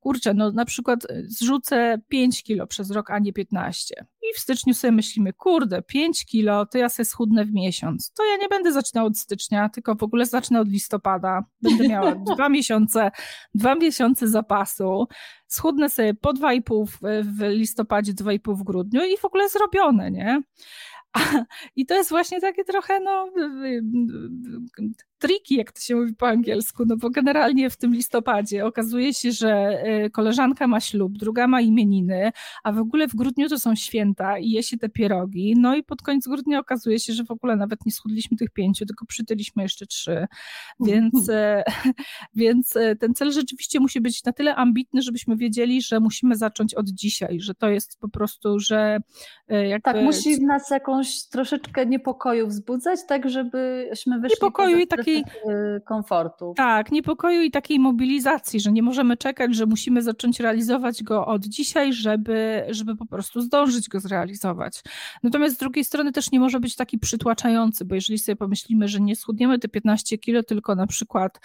[0.00, 4.06] kurczę, no na przykład y, zrzucę 5 kilo przez rok, a nie 15.
[4.22, 8.12] I w styczniu sobie myślimy, kurde, 5 kilo, to ja sobie schudnę w miesiąc.
[8.12, 11.44] To ja nie będę zaczynał od stycznia, tylko w ogóle zacznę od listopada.
[11.62, 13.10] Będę miała dwa miesiące,
[13.54, 15.06] dwa miesiące zapasu.
[15.46, 16.98] Schudnę sobie po 2,5 w,
[17.38, 20.42] w listopadzie, 2,5 w grudniu i w ogóle zrobione, nie?
[21.76, 23.32] I to jest właśnie takie trochę, no,
[25.20, 29.32] triki, jak to się mówi po angielsku, no bo generalnie w tym listopadzie okazuje się,
[29.32, 32.32] że e, koleżanka ma ślub, druga ma imieniny,
[32.64, 35.82] a w ogóle w grudniu to są święta i je się te pierogi, no i
[35.82, 39.62] pod koniec grudnia okazuje się, że w ogóle nawet nie schudliśmy tych pięciu, tylko przytyliśmy
[39.62, 40.26] jeszcze trzy,
[40.80, 41.62] więc, mm.
[42.34, 46.74] więc e, ten cel rzeczywiście musi być na tyle ambitny, żebyśmy wiedzieli, że musimy zacząć
[46.74, 48.98] od dzisiaj, że to jest po prostu, że
[49.48, 49.82] jakby...
[49.82, 55.50] Tak, musi w nas jakąś troszeczkę niepokoju wzbudzać, tak żebyśmy wyszli Niepokoju i takiej takiej
[55.76, 56.54] y, komfortu.
[56.56, 61.44] Tak, niepokoju i takiej mobilizacji, że nie możemy czekać, że musimy zacząć realizować go od
[61.44, 64.82] dzisiaj, żeby, żeby po prostu zdążyć go zrealizować.
[65.22, 69.00] Natomiast z drugiej strony też nie może być taki przytłaczający, bo jeżeli sobie pomyślimy, że
[69.00, 71.40] nie schudniemy te 15 kilo, tylko na przykład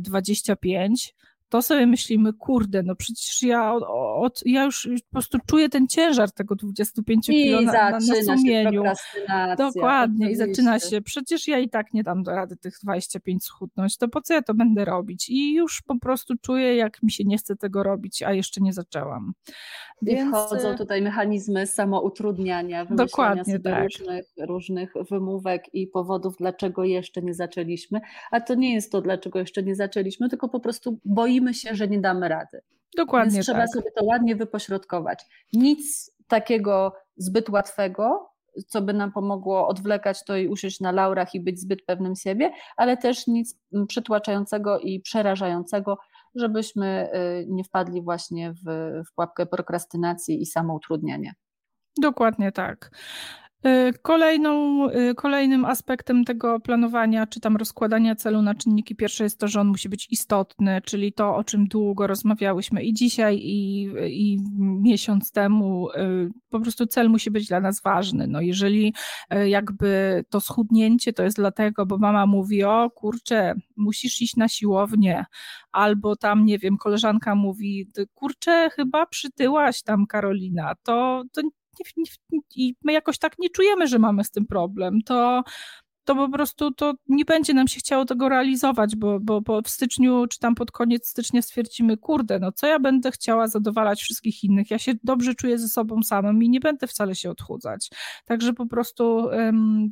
[0.00, 5.68] 25, e, to sobie myślimy, kurde, no przecież ja, od, ja już po prostu czuję
[5.68, 8.82] ten ciężar tego 25 kilo na, na, na sumieniu.
[9.58, 10.44] Dokładnie, oczywiście.
[10.44, 14.08] i zaczyna się, przecież ja i tak nie dam do rady tych 25 schudnąć, to
[14.08, 15.28] po co ja to będę robić?
[15.28, 18.72] I już po prostu czuję, jak mi się nie chce tego robić, a jeszcze nie
[18.72, 19.32] zaczęłam.
[20.02, 20.28] Więc...
[20.28, 23.82] I wchodzą e, tutaj mechanizmy samoutrudniania, wymyślania sobie tak.
[23.82, 28.00] różnych, różnych wymówek i powodów, dlaczego jeszcze nie zaczęliśmy.
[28.30, 31.88] A to nie jest to, dlaczego jeszcze nie zaczęliśmy, tylko po prostu boimy się, że
[31.88, 32.60] nie damy rady.
[32.96, 33.32] Dokładnie.
[33.32, 33.68] Więc trzeba tak.
[33.68, 35.24] sobie to ładnie wypośrodkować.
[35.52, 38.30] Nic takiego zbyt łatwego,
[38.66, 42.52] co by nam pomogło odwlekać to i usiąść na laurach i być zbyt pewnym siebie,
[42.76, 45.98] ale też nic przytłaczającego i przerażającego,
[46.34, 47.08] żebyśmy
[47.42, 48.64] y, nie wpadli właśnie w,
[49.08, 51.32] w pułapkę prokrastynacji i samoutrudniania.
[52.00, 52.90] Dokładnie tak.
[53.64, 59.40] Y, kolejną, y, kolejnym aspektem tego planowania, czy tam rozkładania celu na czynniki pierwsze jest
[59.40, 63.82] to, że on musi być istotny, czyli to, o czym długo rozmawiałyśmy i dzisiaj, i,
[64.08, 65.90] i miesiąc temu.
[65.90, 68.26] Y, po prostu cel musi być dla nas ważny.
[68.26, 68.94] No jeżeli
[69.46, 75.24] jakby to schudnięcie to jest dlatego, bo mama mówi, o kurczę, musisz iść na siłownię,
[75.72, 81.42] albo tam, nie wiem, koleżanka mówi, kurczę, chyba przytyłaś tam Karolina, to, to
[82.56, 85.42] i my jakoś tak nie czujemy, że mamy z tym problem, to
[86.06, 89.68] to po prostu to nie będzie nam się chciało tego realizować, bo, bo, bo w
[89.68, 94.44] styczniu czy tam pod koniec stycznia stwierdzimy, kurde, no co ja będę chciała zadowalać wszystkich
[94.44, 97.90] innych, ja się dobrze czuję ze sobą samym i nie będę wcale się odchudzać.
[98.24, 99.28] Także po prostu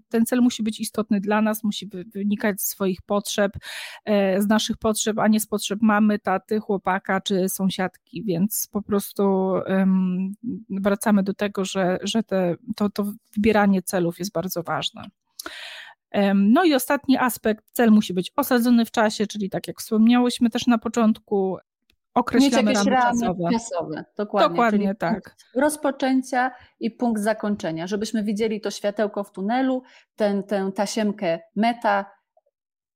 [0.09, 3.53] ten cel musi być istotny dla nas, musi wynikać z swoich potrzeb,
[4.05, 8.83] e, z naszych potrzeb, a nie z potrzeb mamy, taty, chłopaka czy sąsiadki, więc po
[8.83, 9.55] prostu
[10.71, 15.11] wracamy do tego, że, że te, to, to wybieranie celów jest bardzo ważne.
[16.35, 20.67] No i ostatni aspekt, cel musi być osadzony w czasie, czyli tak jak wspomniałyśmy też
[20.67, 21.57] na początku,
[22.15, 23.51] określamy Mieć ramy, ramy czasowe.
[23.53, 24.05] czasowe.
[24.17, 25.37] Dokładnie, Dokładnie tak.
[25.55, 26.51] Rozpoczęcia
[26.81, 29.83] i punkt zakończenia, żebyśmy widzieli to światełko w tunelu,
[30.17, 32.11] ten, tę tasiemkę meta,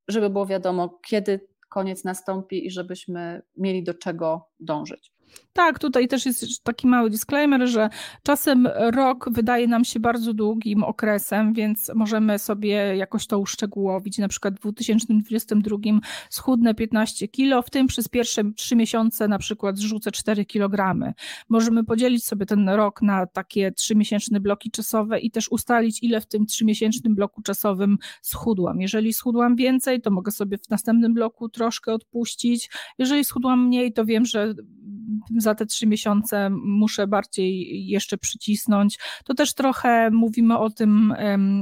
[0.09, 5.13] żeby było wiadomo, kiedy koniec nastąpi i żebyśmy mieli do czego dążyć.
[5.53, 7.89] Tak, tutaj też jest taki mały disclaimer, że
[8.23, 14.19] czasem rok wydaje nam się bardzo długim okresem, więc możemy sobie jakoś to uszczegółowić.
[14.19, 15.77] Na przykład w 2022
[16.31, 20.95] schudnę 15 kilo, w tym przez pierwsze 3 miesiące na przykład zrzucę 4 kg.
[21.49, 26.27] Możemy podzielić sobie ten rok na takie 3-miesięczne bloki czasowe i też ustalić, ile w
[26.27, 28.81] tym 3-miesięcznym bloku czasowym schudłam.
[28.81, 32.71] Jeżeli schudłam więcej, to mogę sobie w następnym bloku troszkę odpuścić.
[32.99, 34.55] Jeżeli schudłam mniej, to wiem, że
[35.37, 38.99] za te trzy miesiące muszę bardziej jeszcze przycisnąć.
[39.25, 41.15] To też trochę mówimy o tym,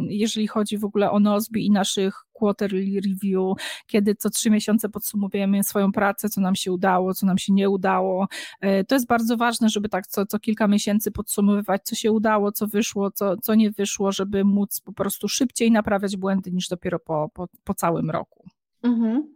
[0.09, 5.65] jeżeli chodzi w ogóle o Nozbi i naszych quarterly review, kiedy co trzy miesiące podsumowujemy
[5.65, 8.29] swoją pracę, co nam się udało, co nam się nie udało.
[8.61, 12.53] E, to jest bardzo ważne, żeby tak co, co kilka miesięcy podsumowywać, co się udało,
[12.53, 16.99] co wyszło, co, co nie wyszło, żeby móc po prostu szybciej naprawiać błędy niż dopiero
[16.99, 18.45] po, po, po całym roku.
[18.83, 19.35] Mhm.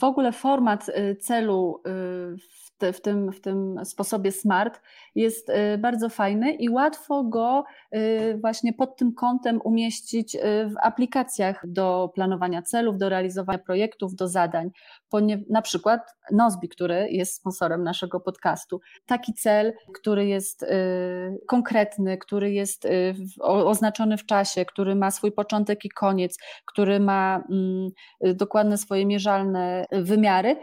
[0.00, 4.80] W ogóle format y, celu y, te, w, tym, w tym sposobie smart
[5.14, 7.64] jest y, bardzo fajny i łatwo go
[7.94, 10.38] y, właśnie pod tym kątem umieścić y,
[10.68, 14.70] w aplikacjach do planowania celów, do realizowania projektów, do zadań.
[15.50, 16.00] Na przykład
[16.32, 18.80] Nozbi, który jest sponsorem naszego podcastu.
[19.06, 20.66] Taki cel, który jest
[21.48, 22.88] konkretny, który jest
[23.40, 27.90] oznaczony w czasie, który ma swój początek i koniec, który ma mm,
[28.34, 30.56] dokładne swoje mierzalne wymiary,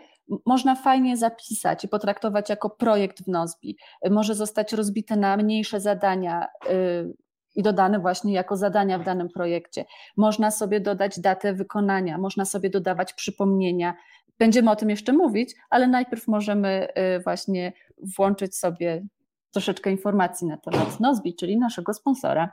[0.46, 3.78] można fajnie zapisać i potraktować jako projekt w Nozbi.
[4.10, 7.14] Może zostać rozbite na mniejsze zadania y,
[7.56, 9.86] i dodane właśnie jako zadania w danym projekcie.
[10.18, 13.94] Można sobie dodać datę wykonania, można sobie dodawać przypomnienia.
[14.40, 16.88] Będziemy o tym jeszcze mówić, ale najpierw możemy
[17.18, 17.74] y, właśnie
[18.18, 19.06] włączyć sobie
[19.52, 22.52] troszeczkę informacji na temat Nozbi, czyli naszego sponsora.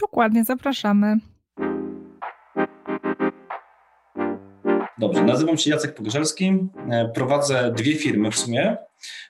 [0.00, 1.16] Dokładnie, zapraszamy.
[4.98, 6.52] Dobrze, nazywam się Jacek Pogorzelski,
[6.90, 8.76] e, prowadzę dwie firmy w sumie,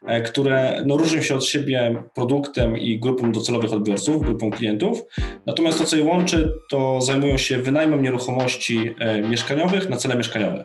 [0.06, 5.02] e, które no, różnią się od siebie produktem i grupą docelowych odbiorców, grupą klientów.
[5.46, 10.64] Natomiast to, co je łączy, to zajmują się wynajmem nieruchomości e, mieszkaniowych na cele mieszkaniowe.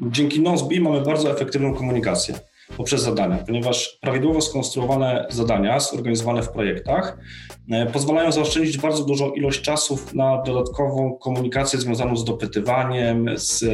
[0.00, 2.34] Dzięki Nozbi mamy bardzo efektywną komunikację.
[2.76, 7.18] Poprzez zadania, ponieważ prawidłowo skonstruowane zadania, zorganizowane w projektach,
[7.70, 13.64] e, pozwalają zaoszczędzić bardzo dużą ilość czasów na dodatkową komunikację związaną z dopytywaniem, z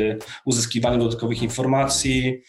[0.44, 2.42] uzyskiwaniem dodatkowych informacji,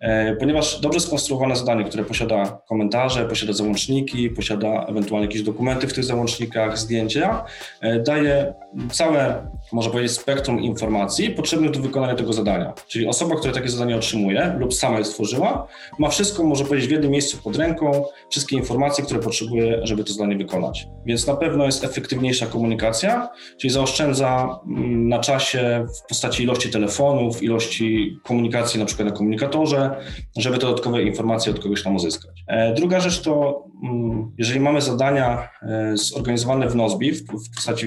[0.00, 5.92] e, ponieważ dobrze skonstruowane zadanie, które posiada komentarze, posiada załączniki, posiada ewentualnie jakieś dokumenty w
[5.92, 7.44] tych załącznikach, zdjęcia,
[7.80, 8.54] e, daje
[8.92, 12.72] całe, można powiedzieć, spektrum informacji potrzebnych do wykonania tego zadania.
[12.88, 15.66] Czyli osoba, która takie zadanie otrzymuje lub sama je stworzyła,
[15.98, 20.12] ma wszystko, może powiedzieć, w jednym miejscu pod ręką, wszystkie informacje, które potrzebuje, żeby to
[20.12, 20.86] zadanie wykonać.
[21.06, 23.28] Więc na pewno jest efektywniejsza komunikacja,
[23.60, 29.96] czyli zaoszczędza mm, na czasie w postaci ilości telefonów, ilości komunikacji na przykład na komunikatorze,
[30.36, 32.44] żeby dodatkowe informacje od kogoś tam uzyskać.
[32.48, 37.86] E, druga rzecz to, mm, jeżeli mamy zadania e, zorganizowane w Nozbi, w postaci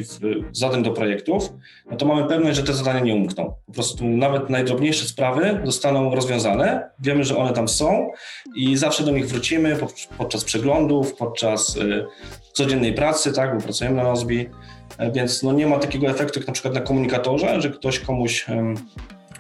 [0.52, 1.54] zadań do projektów,
[1.92, 3.54] no to mamy pewność, że te zadania nie umkną.
[3.66, 8.12] Po prostu nawet najdrobniejsze sprawy zostaną rozwiązane, wiemy, że one tam są
[8.56, 9.78] i zawsze do nich wrócimy
[10.18, 12.06] podczas przeglądów, podczas y,
[12.54, 14.50] codziennej pracy, tak, bo pracujemy na Nozbi,
[14.98, 18.46] e, więc no nie ma takiego efektu jak na przykład na komunikatorze, że ktoś komuś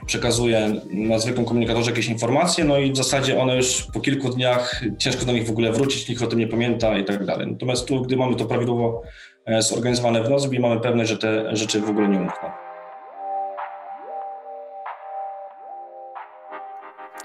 [0.05, 4.81] przekazuje na zwykłym komunikatorze jakieś informacje, no i w zasadzie one już po kilku dniach
[4.97, 7.47] ciężko do nich w ogóle wrócić, nikt o tym nie pamięta i tak dalej.
[7.51, 9.01] Natomiast tu, gdy mamy to prawidłowo
[9.45, 12.49] e, zorganizowane w Nozbi, mamy pewność, że te rzeczy w ogóle nie umkną.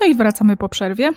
[0.01, 1.11] No i wracamy po przerwie.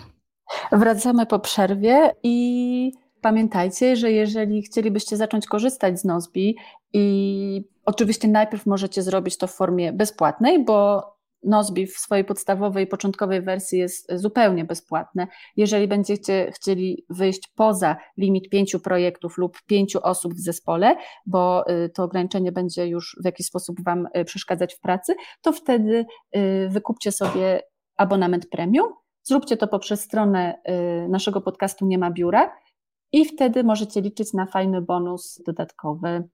[0.72, 6.56] Wracamy po przerwie i pamiętajcie, że jeżeli chcielibyście zacząć korzystać z Nozbi
[6.92, 11.02] i oczywiście najpierw możecie zrobić to w formie bezpłatnej, bo
[11.44, 15.26] Nozbi w swojej podstawowej, początkowej wersji jest zupełnie bezpłatne.
[15.56, 21.88] Jeżeli będziecie chcieli wyjść poza limit pięciu projektów lub pięciu osób w zespole, bo y,
[21.88, 26.68] to ograniczenie będzie już w jakiś sposób Wam y, przeszkadzać w pracy, to wtedy y,
[26.70, 27.62] wykupcie sobie
[27.96, 28.86] abonament premium.
[29.22, 30.62] Zróbcie to poprzez stronę
[31.08, 32.52] naszego podcastu Nie ma biura
[33.12, 36.28] i wtedy możecie liczyć na fajny bonus dodatkowy,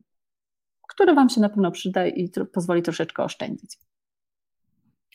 [0.89, 3.88] który Wam się na pewno przyda i pozwoli troszeczkę oszczędzić.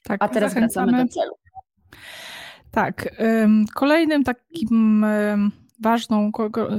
[0.03, 0.91] Tak, A teraz zachęcamy.
[0.91, 1.33] wracamy do celu.
[2.71, 3.15] Tak.
[3.73, 5.05] Kolejnym takim
[5.79, 6.31] ważną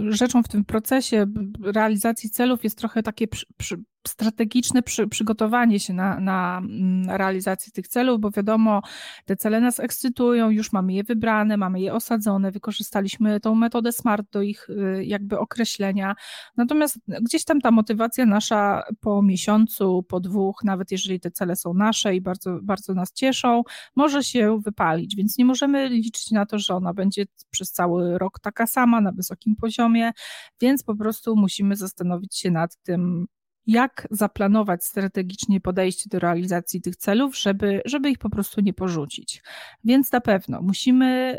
[0.08, 1.26] rzeczą w tym procesie
[1.62, 3.76] realizacji celów jest trochę takie przy, przy,
[4.08, 8.82] strategiczne przy, przygotowanie się na, na mm, realizację tych celów, bo wiadomo,
[9.24, 14.30] te cele nas ekscytują, już mamy je wybrane, mamy je osadzone, wykorzystaliśmy tą metodę SMART
[14.32, 16.14] do ich y, jakby określenia.
[16.56, 21.74] Natomiast gdzieś tam ta motywacja nasza po miesiącu, po dwóch, nawet jeżeli te cele są
[21.74, 23.62] nasze i bardzo, bardzo nas cieszą,
[23.96, 28.40] może się wypalić, więc nie możemy liczyć na to, że ona będzie przez cały rok
[28.40, 30.12] taka sama, na wysokim poziomie,
[30.60, 33.26] więc po prostu musimy zastanowić się nad tym,
[33.66, 39.42] jak zaplanować strategicznie podejście do realizacji tych celów, żeby, żeby ich po prostu nie porzucić.
[39.84, 41.38] Więc na pewno musimy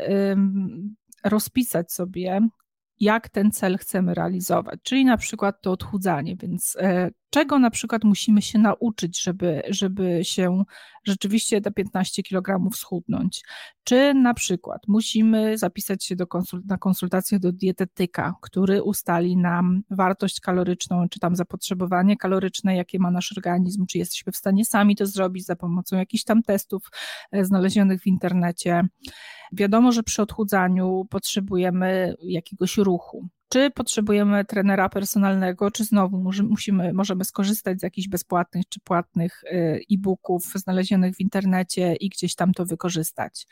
[1.24, 2.40] rozpisać sobie,
[3.00, 8.04] jak ten cel chcemy realizować, czyli na przykład to odchudzanie, więc e, czego na przykład
[8.04, 10.64] musimy się nauczyć, żeby, żeby się
[11.04, 13.42] rzeczywiście te 15 kg schudnąć?
[13.84, 16.26] Czy na przykład musimy zapisać się do
[16.66, 23.10] na konsultację do dietetyka, który ustali nam wartość kaloryczną, czy tam zapotrzebowanie kaloryczne, jakie ma
[23.10, 26.90] nasz organizm, czy jesteśmy w stanie sami to zrobić za pomocą jakichś tam testów
[27.32, 28.82] e, znalezionych w internecie.
[29.52, 33.28] Wiadomo, że przy odchudzaniu potrzebujemy jakiegoś ruchu.
[33.48, 39.80] Czy potrzebujemy trenera personalnego, czy znowu musimy, możemy skorzystać z jakichś bezpłatnych czy płatnych y,
[39.92, 43.46] e-booków znalezionych w internecie i gdzieś tam to wykorzystać?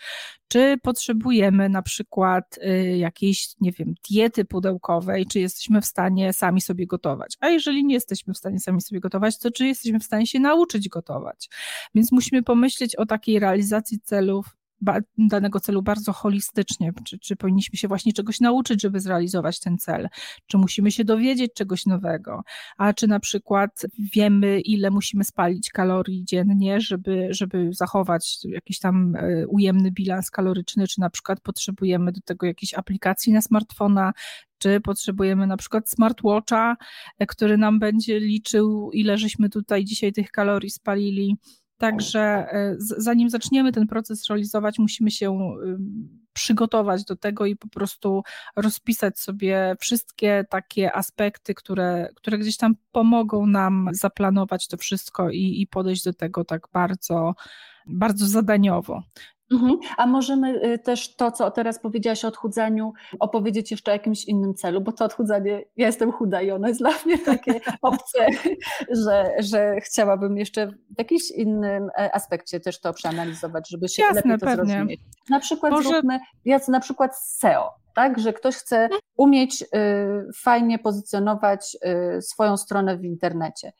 [0.49, 6.61] Czy potrzebujemy na przykład y, jakiejś, nie wiem, diety pudełkowej, czy jesteśmy w stanie sami
[6.61, 7.37] sobie gotować?
[7.41, 10.41] A jeżeli nie jesteśmy w stanie sami sobie gotować, to czy jesteśmy w stanie się
[10.41, 11.49] nauczyć gotować?
[11.95, 14.57] Więc musimy pomyśleć o takiej realizacji celów
[15.18, 20.09] danego celu bardzo holistycznie, czy, czy powinniśmy się właśnie czegoś nauczyć, żeby zrealizować ten cel,
[20.47, 22.42] czy musimy się dowiedzieć czegoś nowego,
[22.77, 29.16] a czy na przykład wiemy, ile musimy spalić kalorii dziennie, żeby, żeby zachować jakiś tam
[29.16, 34.12] e, ujemny bilans kaloryczny, czy na przykład potrzebujemy do tego jakiejś aplikacji na smartfona,
[34.59, 36.77] czy potrzebujemy na przykład smartwatcha,
[37.18, 41.37] e, który nam będzie liczył, ile żeśmy tutaj dzisiaj tych kalorii spalili
[41.79, 45.39] Także e, zanim zaczniemy ten proces realizować, musimy się
[46.33, 48.23] przygotować do tego i po prostu
[48.57, 55.61] rozpisać sobie wszystkie takie aspekty, które, które gdzieś tam pomogą nam zaplanować to wszystko i,
[55.61, 57.35] i podejść do tego tak bardzo,
[57.87, 59.03] bardzo zadaniowo.
[59.53, 59.79] Mhm.
[59.97, 64.55] A możemy y, też to, co teraz powiedziałaś o odchudzaniu, opowiedzieć jeszcze o jakimś innym
[64.55, 68.27] celu, bo to odchudzanie, ja jestem chuda i ono jest dla mnie takie obce,
[69.05, 74.17] że, że chciałabym jeszcze w jakimś innym e, aspekcie też to przeanalizować, żeby się Jasne,
[74.17, 74.73] lepiej to pewnie.
[74.73, 75.01] zrozumieć.
[75.31, 75.88] Na przykład Może...
[75.88, 79.01] zróbmy, ja na przykład SEO, tak, że ktoś chce mhm.
[79.17, 79.67] umieć y,
[80.42, 81.77] fajnie pozycjonować
[82.17, 83.73] y, swoją stronę w internecie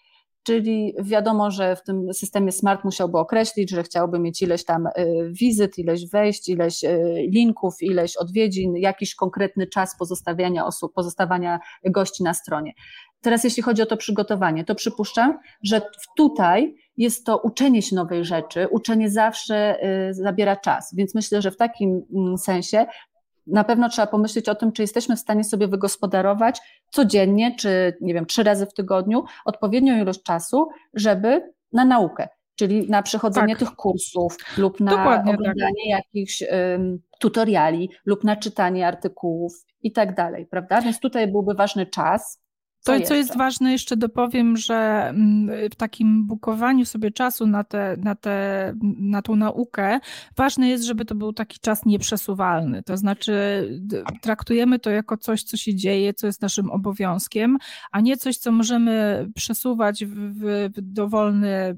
[0.45, 4.93] czyli wiadomo, że w tym systemie smart musiałby określić, że chciałby mieć ileś tam y,
[5.41, 12.23] wizyt, ileś wejść, ileś y, linków, ileś odwiedzin, jakiś konkretny czas pozostawiania osób, pozostawania gości
[12.23, 12.73] na stronie.
[13.21, 15.83] Teraz jeśli chodzi o to przygotowanie, to przypuszczam, że
[16.17, 21.51] tutaj jest to uczenie się nowej rzeczy, uczenie zawsze y, zabiera czas, więc myślę, że
[21.51, 22.87] w takim mm, sensie
[23.47, 28.15] na pewno trzeba pomyśleć o tym, czy jesteśmy w stanie sobie wygospodarować codziennie, czy nie
[28.15, 33.69] wiem, trzy razy w tygodniu odpowiednią ilość czasu, żeby na naukę, czyli na przechodzenie tak.
[33.69, 35.41] tych kursów lub na Dokładnie tak.
[35.41, 36.05] oglądanie tak.
[36.05, 40.81] jakichś um, tutoriali lub na czytanie artykułów i tak dalej, prawda?
[40.81, 42.44] Więc tutaj byłby ważny czas,
[42.85, 47.97] to, co jest ważne, jeszcze dopowiem, że mm, w takim bukowaniu sobie czasu na, te,
[47.99, 50.01] na, te, na tą naukę,
[50.37, 52.83] ważne jest, żeby to był taki czas nieprzesuwalny.
[52.83, 53.33] To znaczy,
[54.21, 57.59] traktujemy to jako coś, co się dzieje, co jest naszym obowiązkiem,
[57.93, 60.15] a nie coś, co możemy przesuwać w,
[60.77, 61.77] w dowolny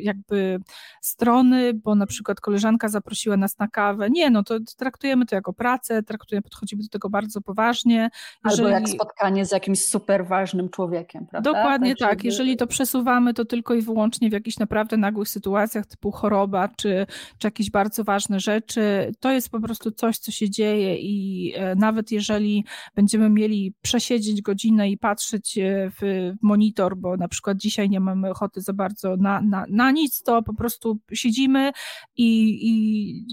[0.00, 0.58] jakby
[1.00, 4.10] strony, bo na przykład koleżanka zaprosiła nas na kawę.
[4.10, 8.10] Nie, no to traktujemy to jako pracę, traktujemy, podchodzimy do tego bardzo poważnie.
[8.44, 8.66] Jeżeli...
[8.66, 11.52] Albo jak spotkanie z jakimś super ważnym człowiekiem, prawda?
[11.52, 12.10] Dokładnie tak.
[12.10, 12.24] tak.
[12.24, 17.06] Jeżeli to przesuwamy, to tylko i wyłącznie w jakichś naprawdę nagłych sytuacjach typu choroba, czy,
[17.38, 21.74] czy jakieś bardzo ważne rzeczy, to jest po prostu coś, co się dzieje i e,
[21.74, 22.64] nawet jeżeli
[22.94, 28.30] będziemy mieli przesiedzieć godzinę i patrzeć e, w monitor, bo na przykład dzisiaj nie mamy
[28.30, 31.72] ochoty za bardzo na, na, na na nic, to po prostu siedzimy
[32.16, 33.26] i, i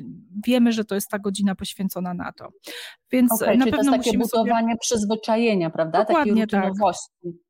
[0.46, 2.50] wiemy, że to jest ta godzina poświęcona na to.
[3.12, 4.78] Więc okay, na pewno to jest takie budowanie sobie...
[4.82, 6.00] przyzwyczajenia, prawda?
[6.00, 6.74] Dokładnie tak.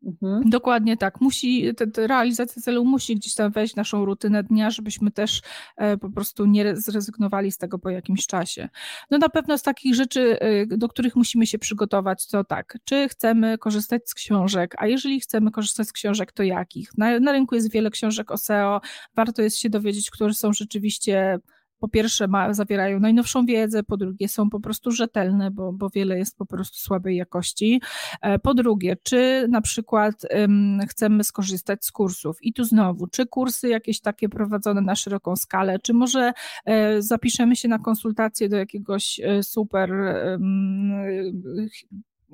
[0.05, 0.49] Mhm.
[0.49, 1.21] Dokładnie tak.
[1.21, 5.41] Musi, te, te realizacja celu musi gdzieś tam wejść w naszą rutynę dnia, żebyśmy też
[5.77, 8.69] e, po prostu nie zrezygnowali z tego po jakimś czasie.
[9.11, 13.09] No na pewno z takich rzeczy, e, do których musimy się przygotować, to tak, czy
[13.09, 16.97] chcemy korzystać z książek, a jeżeli chcemy korzystać z książek, to jakich?
[16.97, 18.81] Na, na rynku jest wiele książek o SEO,
[19.15, 21.39] warto jest się dowiedzieć, które są rzeczywiście
[21.79, 26.17] po pierwsze ma, zawierają najnowszą wiedzę, po drugie są po prostu rzetelne, bo, bo wiele
[26.17, 27.81] jest po prostu słabej jakości.
[28.21, 33.25] E, po drugie, czy na przykład um, chcemy skorzystać z kursów i tu znowu, czy
[33.25, 36.33] kursy jakieś takie prowadzone na szeroką skalę, czy może
[36.65, 39.91] e, zapiszemy się na konsultację do jakiegoś e, super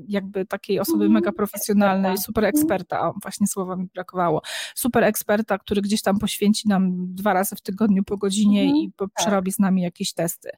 [0.08, 4.41] jakby takiej osoby mega profesjonalnej, super eksperta, o, właśnie słowa mi brakowało,
[4.76, 8.91] super eksperta, który gdzieś tam poświęci nam dwa razy w tygodniu po godzinie mhm, i
[8.98, 9.10] tak.
[9.16, 10.50] przerobi z nami jakieś testy.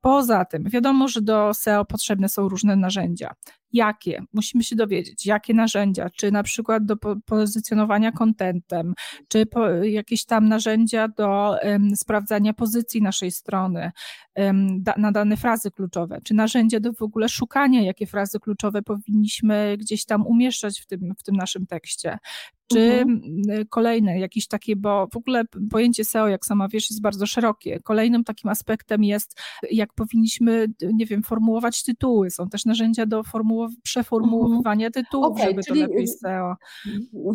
[0.00, 3.34] Poza tym, wiadomo, że do SEO potrzebne są różne narzędzia.
[3.72, 4.22] Jakie?
[4.32, 6.96] Musimy się dowiedzieć, jakie narzędzia, czy na przykład do
[7.26, 8.94] pozycjonowania kontentem,
[9.28, 13.90] czy po, jakieś tam narzędzia do um, sprawdzania pozycji naszej strony
[14.36, 18.82] um, da, na dane frazy kluczowe, czy narzędzia do w ogóle szukania, jakie frazy kluczowe
[18.82, 22.18] powinniśmy gdzieś tam umieszczać w tym, w tym naszym tekście,
[22.66, 23.66] czy mhm.
[23.70, 27.80] kolejne jakieś takie, bo w ogóle pojęcie SEO, jak sama wiesz, jest bardzo szerokie.
[27.80, 29.40] Kolejnym takim aspektem jest,
[29.70, 32.30] jak powinniśmy, nie wiem, formułować tytuły.
[32.30, 35.04] Są też narzędzia do formułow- przeformułowywania mhm.
[35.04, 36.54] tytułów, okay, żeby to lepiej SEO.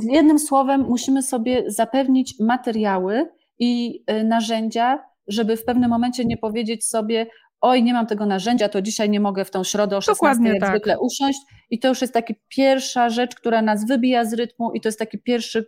[0.09, 3.29] Jednym słowem, musimy sobie zapewnić materiały
[3.59, 7.27] i y, narzędzia, żeby w pewnym momencie nie powiedzieć sobie,
[7.61, 10.49] oj, nie mam tego narzędzia, to dzisiaj nie mogę w tą środę o 16 Dokładnie
[10.49, 10.69] jak tak.
[10.69, 11.39] zwykle usiąść.
[11.69, 14.99] I to już jest taka pierwsza rzecz, która nas wybija z rytmu i to jest
[14.99, 15.65] taki pierwszy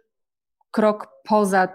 [0.72, 1.68] krok poza,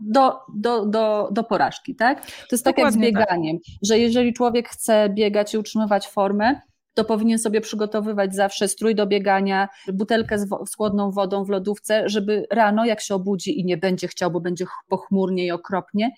[0.00, 2.26] do, do, do, do porażki, tak?
[2.26, 3.02] To jest tak jak z tak.
[3.02, 3.74] bieganiem, tak.
[3.82, 6.60] że jeżeli człowiek chce biegać i utrzymywać formę,
[6.94, 12.08] to powinien sobie przygotowywać zawsze strój do biegania, butelkę z, z chłodną wodą w lodówce,
[12.08, 16.10] żeby rano, jak się obudzi i nie będzie chciał, bo będzie pochmurnie i okropnie,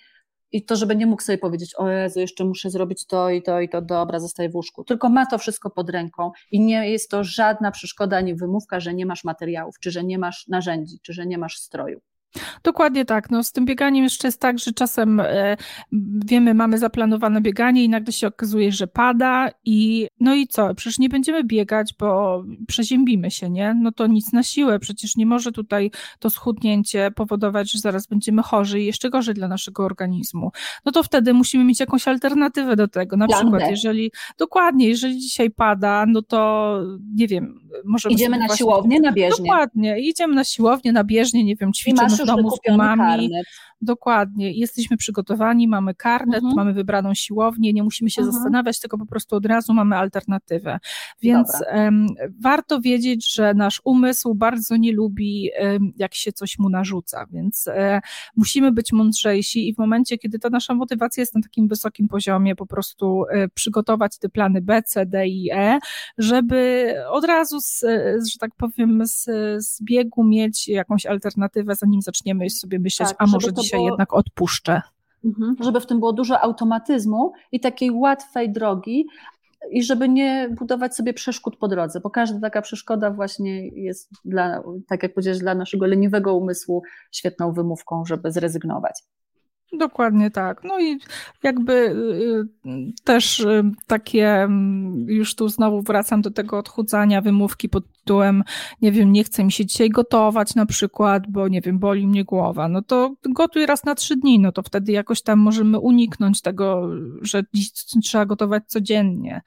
[0.52, 3.60] i to, żeby nie mógł sobie powiedzieć, o Jezu, jeszcze muszę zrobić to i to
[3.60, 4.84] i to, dobra, zostaje w łóżku.
[4.84, 8.94] Tylko ma to wszystko pod ręką i nie jest to żadna przeszkoda ani wymówka, że
[8.94, 12.00] nie masz materiałów, czy że nie masz narzędzi, czy że nie masz stroju.
[12.62, 13.30] Dokładnie tak.
[13.30, 15.56] No, z tym bieganiem jeszcze jest tak, że czasem e,
[16.26, 20.74] wiemy, mamy zaplanowane bieganie i nagle się okazuje, że pada i no i co?
[20.74, 23.74] Przecież nie będziemy biegać, bo przeziębimy się, nie?
[23.74, 24.78] No to nic na siłę.
[24.78, 29.48] Przecież nie może tutaj to schudnięcie powodować, że zaraz będziemy chorzy i jeszcze gorzej dla
[29.48, 30.50] naszego organizmu.
[30.84, 33.16] No to wtedy musimy mieć jakąś alternatywę do tego.
[33.16, 36.80] Na przykład, jeżeli dokładnie, jeżeli dzisiaj pada, no to
[37.14, 38.14] nie wiem, możemy.
[38.14, 39.44] Idziemy na właśnie, siłownię na bieżnię.
[39.44, 43.30] Dokładnie, idziemy na siłownię na bieżnię, nie wiem, ćwiczymy w domu z umami.
[43.82, 44.52] Dokładnie.
[44.52, 46.54] Jesteśmy przygotowani, mamy karnet, mhm.
[46.56, 48.34] mamy wybraną siłownię, nie musimy się mhm.
[48.34, 50.78] zastanawiać, tylko po prostu od razu mamy alternatywę.
[51.22, 52.06] Więc um,
[52.40, 57.66] warto wiedzieć, że nasz umysł bardzo nie lubi, um, jak się coś mu narzuca, więc
[57.66, 58.00] um,
[58.36, 62.56] musimy być mądrzejsi i w momencie, kiedy ta nasza motywacja jest na takim wysokim poziomie,
[62.56, 65.78] po prostu e, przygotować te plany B, C, D i E,
[66.18, 67.80] żeby od razu, z,
[68.32, 69.24] że tak powiem, z,
[69.64, 72.11] z biegu mieć jakąś alternatywę, zanim zaczniemy
[72.50, 73.88] sobie myśleć, tak, a może dzisiaj było...
[73.88, 74.82] jednak odpuszczę.
[75.24, 79.06] Mhm, żeby w tym było dużo automatyzmu i takiej łatwej drogi,
[79.70, 84.62] i żeby nie budować sobie przeszkód po drodze, bo każda taka przeszkoda właśnie jest dla,
[84.88, 86.82] tak jak powiedziałeś, dla naszego leniwego umysłu
[87.12, 89.02] świetną wymówką, żeby zrezygnować.
[89.78, 90.64] Dokładnie tak.
[90.64, 90.98] No i
[91.42, 97.68] jakby y, y, też y, takie, mm, już tu znowu wracam do tego odchudzania, wymówki
[97.68, 98.44] pod tytułem,
[98.82, 102.24] nie wiem, nie chce mi się dzisiaj gotować na przykład, bo nie wiem, boli mnie
[102.24, 102.68] głowa.
[102.68, 106.88] No to gotuj raz na trzy dni, no to wtedy jakoś tam możemy uniknąć tego,
[107.22, 107.42] że
[108.02, 109.42] trzeba gotować codziennie.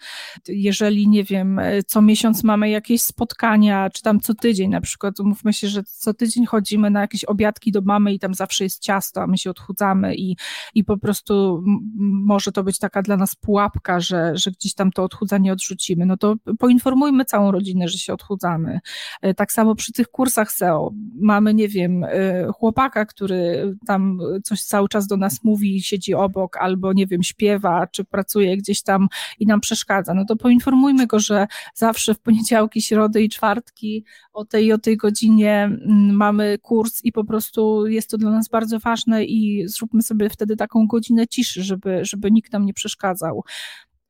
[0.47, 5.53] Jeżeli, nie wiem, co miesiąc mamy jakieś spotkania, czy tam co tydzień na przykład, umówmy
[5.53, 9.22] się, że co tydzień chodzimy na jakieś obiadki do mamy i tam zawsze jest ciasto,
[9.22, 10.38] a my się odchudzamy i,
[10.76, 11.64] i po prostu
[12.26, 16.18] może to być taka dla nas pułapka, że, że gdzieś tam to odchudzanie odrzucimy, no
[16.18, 18.45] to poinformujmy całą rodzinę, że się odchudzamy.
[19.22, 20.91] E, tak samo przy tych kursach SEO.
[21.16, 26.58] Mamy, nie wiem, e, chłopaka, który tam coś cały czas do nas mówi, siedzi obok,
[26.58, 29.08] albo nie wiem, śpiewa, czy pracuje gdzieś tam
[29.39, 30.14] i nam przeszkadza.
[30.14, 34.98] No to poinformujmy go, że zawsze w poniedziałki, środy i czwartki o tej o tej
[34.98, 35.70] godzinie
[36.12, 40.56] mamy kurs i po prostu jest to dla nas bardzo ważne i zróbmy sobie wtedy
[40.56, 43.43] taką godzinę ciszy, żeby, żeby nikt nam nie przeszkadzał.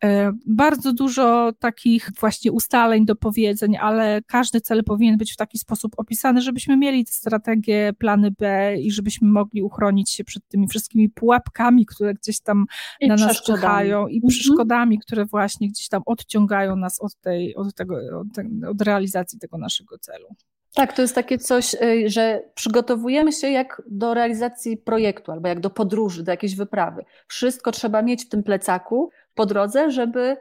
[0.06, 5.93] E, bardzo dużo takich właśnie ustaleń, dopowiedzeń, ale każdy cel powinien być w taki sposób
[5.97, 11.10] opisany, żebyśmy mieli te strategie, plany B i żebyśmy mogli uchronić się przed tymi wszystkimi
[11.10, 12.66] pułapkami, które gdzieś tam
[12.99, 14.30] I na nas czyhają i mhm.
[14.30, 19.58] przeszkodami, które właśnie gdzieś tam odciągają nas od, tej, od, tego, od, od realizacji tego
[19.58, 20.28] naszego celu.
[20.76, 25.60] Tak, to jest takie coś, y, że przygotowujemy się jak do realizacji projektu albo jak
[25.60, 27.06] do podróży, do jakiejś wyprawy.
[27.28, 30.38] Wszystko trzeba mieć w tym plecaku po drodze, żeby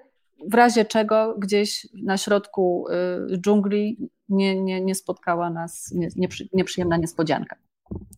[0.46, 2.86] w razie czego gdzieś na środku
[3.32, 6.08] y, dżungli nie, nie, nie spotkała nas nie,
[6.52, 7.56] nieprzyjemna niespodzianka.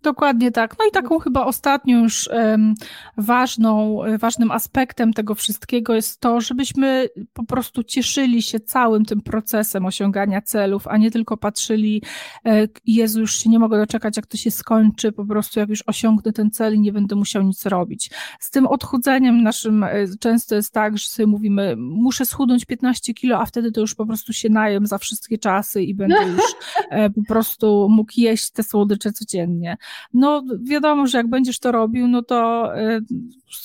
[0.03, 0.75] Dokładnie tak.
[0.79, 2.29] No i taką chyba ostatnią już
[3.17, 9.87] ważną, ważnym aspektem tego wszystkiego jest to, żebyśmy po prostu cieszyli się całym tym procesem
[9.87, 12.03] osiągania celów, a nie tylko patrzyli,
[12.47, 15.83] e, Jezu, już się nie mogę doczekać, jak to się skończy, po prostu jak już
[15.87, 18.11] osiągnę ten cel i nie będę musiał nic robić.
[18.41, 19.89] Z tym odchudzeniem naszym e,
[20.21, 24.07] często jest tak, że sobie mówimy, muszę schudnąć 15 kilo, a wtedy to już po
[24.07, 26.43] prostu się najem za wszystkie czasy i będę już
[26.91, 29.66] e, po prostu mógł jeść te słodycze codziennie
[30.15, 33.01] no wiadomo, że jak będziesz to robił, no to, e,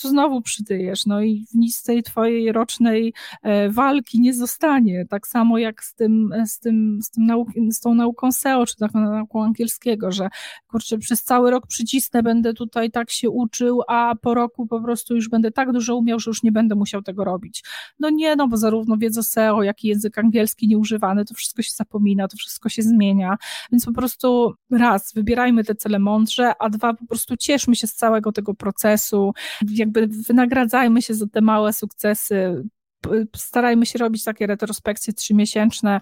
[0.02, 5.58] znowu przytyjesz, no i nic z tej twojej rocznej e, walki nie zostanie, tak samo
[5.58, 9.44] jak z tym, z tym, z tym nauk, z tą nauką SEO, czy taką nauką
[9.44, 10.30] angielskiego, że
[10.68, 15.16] kurczę, przez cały rok przycisnę, będę tutaj tak się uczył, a po roku po prostu
[15.16, 17.64] już będę tak dużo umiał, że już nie będę musiał tego robić.
[18.00, 21.72] No nie, no bo zarówno wiedza SEO, jak i język angielski nieużywany, to wszystko się
[21.76, 23.38] zapomina, to wszystko się zmienia,
[23.72, 27.94] więc po prostu raz, wybierajmy te cele mądrze, a dwa, po prostu cieszmy się z
[27.94, 29.34] całego tego procesu,
[29.68, 32.64] jakby wynagradzajmy się za te małe sukcesy,
[33.36, 36.00] starajmy się robić takie retrospekcje trzymiesięczne,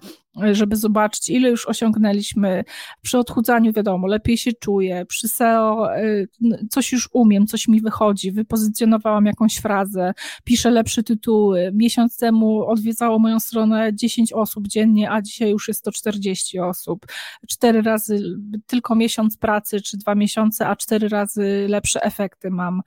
[0.52, 2.64] żeby zobaczyć, ile już osiągnęliśmy.
[3.02, 5.06] Przy odchudzaniu, wiadomo, lepiej się czuję.
[5.06, 6.28] Przy SEO y,
[6.70, 8.32] coś już umiem, coś mi wychodzi.
[8.32, 10.12] Wypozycjonowałam jakąś frazę,
[10.44, 11.70] piszę lepsze tytuły.
[11.74, 17.06] Miesiąc temu odwiedzało moją stronę 10 osób dziennie, a dzisiaj już jest to 40 osób.
[17.48, 18.22] Cztery razy
[18.66, 22.82] tylko miesiąc pracy, czy dwa miesiące, a cztery razy lepsze efekty mam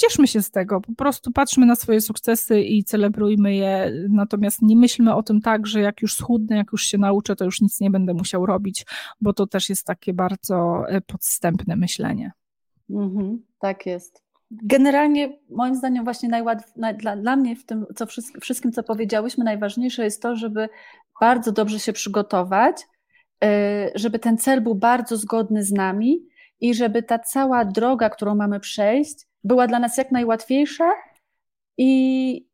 [0.00, 4.76] cieszmy się z tego, po prostu patrzmy na swoje sukcesy i celebrujmy je, natomiast nie
[4.76, 7.80] myślmy o tym tak, że jak już schudnę, jak już się nauczę, to już nic
[7.80, 8.86] nie będę musiał robić,
[9.20, 12.32] bo to też jest takie bardzo e, podstępne myślenie.
[12.90, 14.22] Mhm, tak jest.
[14.50, 18.06] Generalnie moim zdaniem właśnie najłatw, dla, dla mnie w tym co
[18.40, 20.68] wszystkim, co powiedziałyśmy, najważniejsze jest to, żeby
[21.20, 22.76] bardzo dobrze się przygotować,
[23.44, 26.26] e, żeby ten cel był bardzo zgodny z nami
[26.60, 30.90] i żeby ta cała droga, którą mamy przejść, była dla nas jak najłatwiejsza
[31.78, 32.50] i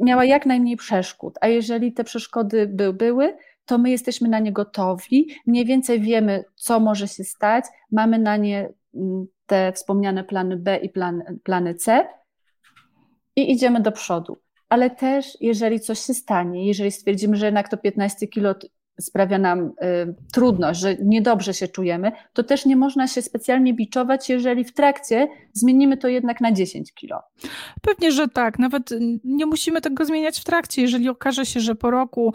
[0.00, 1.34] miała jak najmniej przeszkód.
[1.40, 6.44] A jeżeli te przeszkody by, były, to my jesteśmy na nie gotowi, mniej więcej wiemy,
[6.54, 11.74] co może się stać, mamy na nie mm, te wspomniane plany B i plan, plany
[11.74, 12.08] C
[13.36, 14.38] i idziemy do przodu.
[14.68, 18.54] Ale też, jeżeli coś się stanie, jeżeli stwierdzimy, że jednak to 15 kilo
[19.00, 19.72] sprawia nam y,
[20.32, 25.28] trudność, że niedobrze się czujemy, to też nie można się specjalnie biczować, jeżeli w trakcie
[25.52, 27.22] zmienimy to jednak na 10 kilo.
[27.82, 28.58] Pewnie, że tak.
[28.58, 28.90] Nawet
[29.24, 30.82] nie musimy tego zmieniać w trakcie.
[30.82, 32.32] Jeżeli okaże się, że po roku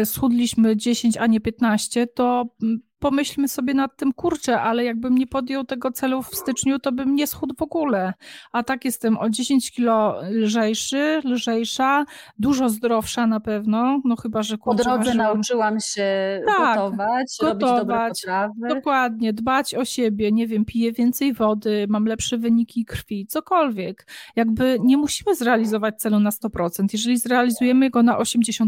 [0.00, 5.14] y, schudliśmy 10, a nie 15, to mm, pomyślmy sobie nad tym, kurczę, ale jakbym
[5.14, 8.14] nie podjął tego celu w styczniu, to bym nie schudł w ogóle.
[8.52, 12.04] A tak jestem o 10 kilo lżejszy, lżejsza,
[12.38, 18.26] dużo zdrowsza na pewno, no chyba, że Po drodze nauczyłam się tak, gotować, gotować.
[18.68, 24.06] Dokładnie, dbać o siebie, nie wiem, piję więcej wody, mam lepsze wyniki krwi, cokolwiek.
[24.36, 26.86] Jakby nie musimy zrealizować celu na 100%.
[26.92, 28.64] Jeżeli zrealizujemy go na 80%,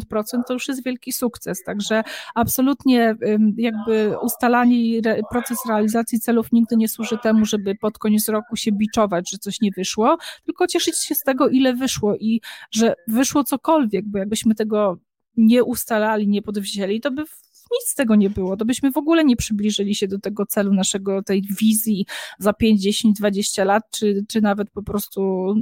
[0.47, 1.63] to już jest wielki sukces.
[1.63, 2.03] Także
[2.35, 3.15] absolutnie
[3.57, 8.57] jakby ustalanie i re, proces realizacji celów nigdy nie służy temu, żeby pod koniec roku
[8.57, 12.41] się biczować, że coś nie wyszło, tylko cieszyć się z tego, ile wyszło i
[12.71, 14.99] że wyszło cokolwiek, bo jakbyśmy tego
[15.37, 17.25] nie ustalali, nie podwzięli, to by
[17.73, 20.75] nic z tego nie było, to byśmy w ogóle nie przybliżyli się do tego celu
[20.75, 22.07] naszego, tej wizji
[22.39, 25.55] za 5, 10, 20 lat, czy, czy nawet po prostu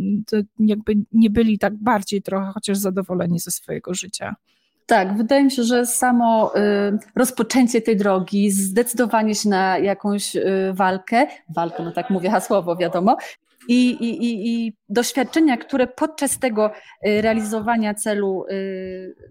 [0.58, 4.34] jakby nie byli tak bardziej trochę chociaż zadowoleni ze swojego życia.
[4.88, 6.60] Tak, wydaje mi się, że samo y,
[7.16, 13.16] rozpoczęcie tej drogi, zdecydowanie się na jakąś y, walkę, walkę, no tak mówię hasłowo, wiadomo,
[13.68, 16.70] i, i, i, doświadczenia, które podczas tego
[17.06, 18.44] y, realizowania celu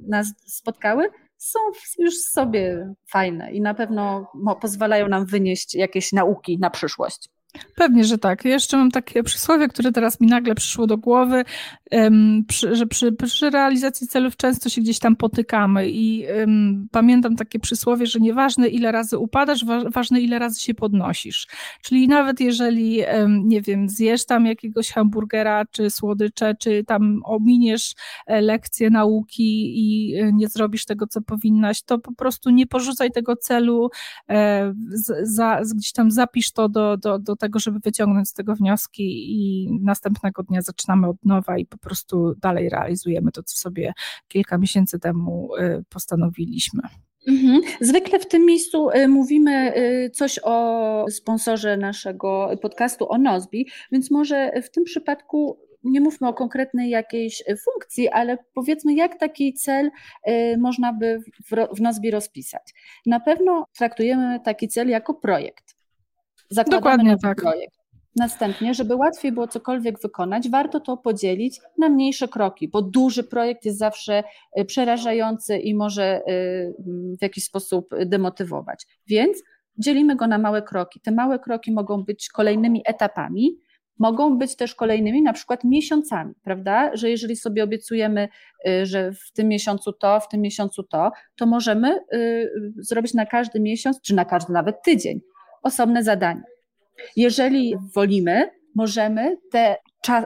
[0.08, 1.60] nas spotkały, są
[2.00, 4.32] już sobie fajne i na pewno
[4.62, 7.30] pozwalają nam wynieść jakieś nauki na przyszłość.
[7.76, 8.46] Pewnie, że tak.
[8.46, 11.44] Jeszcze mam takie przysłowie, które teraz mi nagle przyszło do głowy,
[12.72, 16.26] że przy, przy realizacji celów często się gdzieś tam potykamy i
[16.92, 21.48] pamiętam takie przysłowie, że nieważne ile razy upadasz, wa ważne ile razy się podnosisz.
[21.82, 27.96] Czyli nawet jeżeli, nie wiem, zjesz tam jakiegoś hamburgera, czy słodycze, czy tam ominiesz
[28.28, 33.12] e, lekcje nauki i e, nie zrobisz tego, co powinnaś, to po prostu nie porzucaj
[33.12, 33.90] tego celu,
[34.30, 34.74] e,
[35.24, 39.70] za, gdzieś tam zapisz to do, do, do tego, żeby wyciągnąć z tego wnioski i
[39.82, 43.94] następnego dnia zaczynamy od nowa i po prostu dalej realizujemy to, co sobie
[44.28, 46.82] kilka miesięcy temu y, postanowiliśmy.
[47.28, 47.62] Mhm.
[47.82, 54.12] Zwykle w tym miejscu y, mówimy y, coś o sponsorze naszego podcastu, o Nozbi, więc
[54.12, 59.92] może w tym przypadku nie mówmy o konkretnej jakiejś funkcji, ale powiedzmy, jak taki cel
[60.58, 61.20] można by
[61.78, 62.74] w Nozbi rozpisać.
[63.06, 65.77] Na pewno traktujemy taki cel jako projekt.
[66.50, 67.38] Zakładamy Dokładnie tak.
[67.38, 67.78] projekt.
[68.16, 73.66] Następnie, żeby łatwiej było cokolwiek wykonać, warto to podzielić na mniejsze kroki, bo duży projekt
[73.66, 74.24] jest zawsze
[74.60, 76.74] y, przerażający i może y,
[77.20, 78.86] w jakiś sposób demotywować.
[79.08, 79.44] Więc
[79.78, 81.00] dzielimy go na małe kroki.
[81.00, 83.60] Te małe kroki mogą być kolejnymi etapami,
[84.00, 86.92] mogą być też kolejnymi na przykład miesiącami, prawda?
[86.94, 88.30] Że jeżeli sobie obiecujemy,
[88.68, 92.00] y, że w tym miesiącu to, w tym miesiącu to, to możemy
[92.78, 95.22] zrobić na każdy miesiąc, czy na każdy nawet tydzień
[95.68, 96.44] osobne zadanie.
[97.16, 99.78] Jeżeli wolimy, możemy te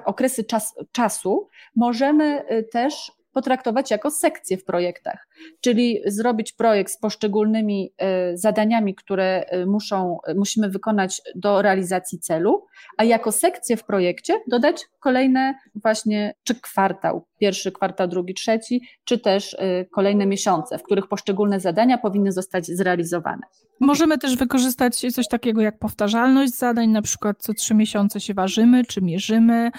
[0.06, 5.28] okresy czas, czasu, możemy y, też potraktować jako sekcje w projektach,
[5.62, 7.94] czyli zrobić projekt z poszczególnymi
[8.34, 12.66] y, zadaniami, które y, muszą, musimy wykonać do realizacji celu,
[12.98, 19.20] a jako sekcje w projekcie dodać kolejne właśnie, czy kwartał, pierwszy kwartał, drugi, trzeci, czy
[19.20, 19.58] też
[19.92, 23.42] kolejne miesiące, w których poszczególne zadania powinny zostać zrealizowane.
[23.80, 28.86] Możemy też wykorzystać coś takiego jak powtarzalność zadań, na przykład co trzy miesiące się ważymy,
[28.86, 29.72] czy mierzymy,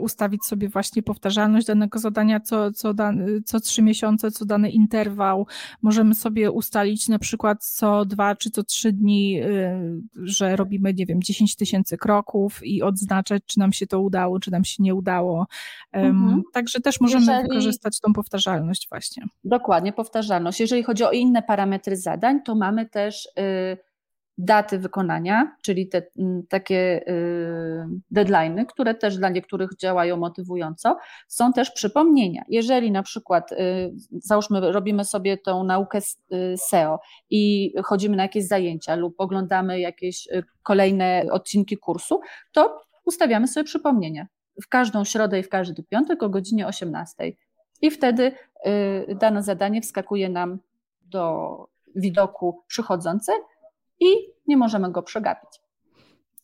[0.00, 3.12] ustawić sobie właśnie powtarzalność danego zadania co, co, da,
[3.44, 5.46] co trzy miesiące, co dany interwał.
[5.82, 11.06] Możemy sobie ustalić na przykład co dwa czy co trzy dni, y, że robimy, nie
[11.06, 14.94] wiem, 10 tysięcy kroków i odznaczać, czy nam się to udało, czy nam się nie
[14.94, 15.46] udało.
[15.92, 16.42] Mhm.
[16.52, 17.42] Także też możemy Jeżeli...
[17.42, 19.24] wykorzystać tą powtarzalność właśnie.
[19.44, 20.60] Dokładnie, powtarzalność.
[20.60, 23.93] Jeżeli chodzi o inne parametry zadań, to mamy też Y,
[24.38, 30.96] daty wykonania, czyli te mm, takie y, deadlines, które też dla niektórych działają motywująco,
[31.28, 32.42] są też przypomnienia.
[32.48, 33.56] Jeżeli na przykład, y,
[34.10, 35.98] załóżmy, robimy sobie tą naukę
[36.56, 40.28] SEO i chodzimy na jakieś zajęcia lub oglądamy jakieś
[40.62, 42.20] kolejne odcinki kursu,
[42.52, 44.26] to ustawiamy sobie przypomnienia
[44.64, 47.32] w każdą środę i w każdy piątek o godzinie 18.
[47.82, 48.32] I wtedy
[49.20, 50.58] dane zadanie wskakuje nam
[51.02, 51.56] do
[51.96, 53.32] widoku przychodzące
[54.00, 54.06] i
[54.46, 55.64] nie możemy go przegapić.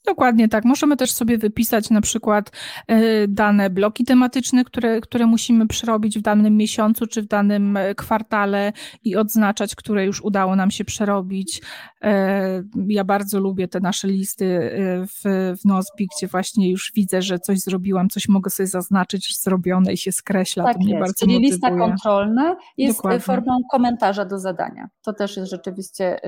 [0.07, 0.65] Dokładnie tak.
[0.65, 2.51] Możemy też sobie wypisać na przykład
[2.87, 7.95] e, dane bloki tematyczne, które, które musimy przerobić w danym miesiącu czy w danym e,
[7.95, 8.73] kwartale
[9.05, 11.63] i odznaczać, które już udało nam się przerobić.
[12.05, 14.71] E, ja bardzo lubię te nasze listy
[15.07, 19.93] w, w Nozbi, gdzie właśnie już widzę, że coś zrobiłam, coś mogę sobie zaznaczyć zrobione
[19.93, 20.65] i się skreśla.
[20.65, 21.01] Tak to mnie jest.
[21.01, 21.51] bardzo Czyli motywuje.
[21.53, 23.21] lista kontrolna jest Dokładnie.
[23.21, 24.89] formą komentarza do zadania.
[25.03, 26.21] To też jest rzeczywiście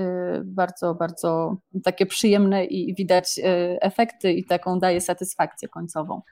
[0.45, 3.41] bardzo, bardzo takie przyjemne i widać
[3.81, 6.23] efekty i taką daje satysfakcję końcową.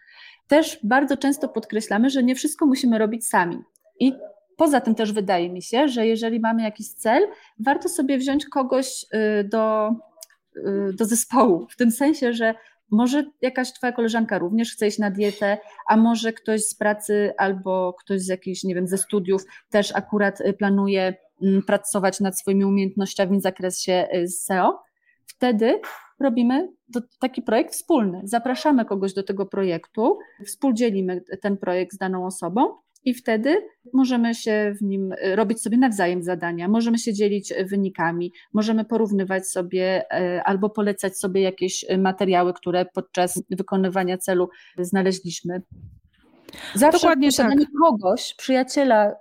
[0.46, 3.58] Też bardzo często podkreślamy, że nie wszystko musimy robić sami.
[4.00, 4.12] I
[4.60, 7.22] poza tym też wydaje mi się, że jeżeli mamy jakiś cel,
[7.58, 9.90] warto sobie wziąć kogoś y, do,
[10.56, 12.54] y, do zespołu, w tym sensie, że
[12.90, 15.58] może jakaś twoja koleżanka również chce iść na dietę,
[15.88, 20.40] a może ktoś z pracy albo ktoś z jakichś, nie wiem, ze studiów też akurat
[20.40, 24.82] y, planuje mm, pracować nad swoimi umiejętnościami w zakresie SEO.
[25.26, 25.80] Wtedy
[26.18, 26.68] robimy
[27.20, 28.20] taki projekt wspólny.
[28.24, 32.74] Zapraszamy kogoś do tego projektu, współdzielimy ten projekt z daną osobą
[33.04, 33.56] i wtedy
[33.92, 40.12] możemy się w nim robić sobie nawzajem zadania, możemy się dzielić wynikami, możemy porównywać sobie
[40.12, 44.48] e, albo polecać sobie jakieś materiały, które podczas wykonywania celu
[44.78, 45.62] znaleźliśmy.
[46.74, 47.74] Zawsze Dokładnie posiadanie tak.
[47.82, 49.14] kogoś, przyjaciela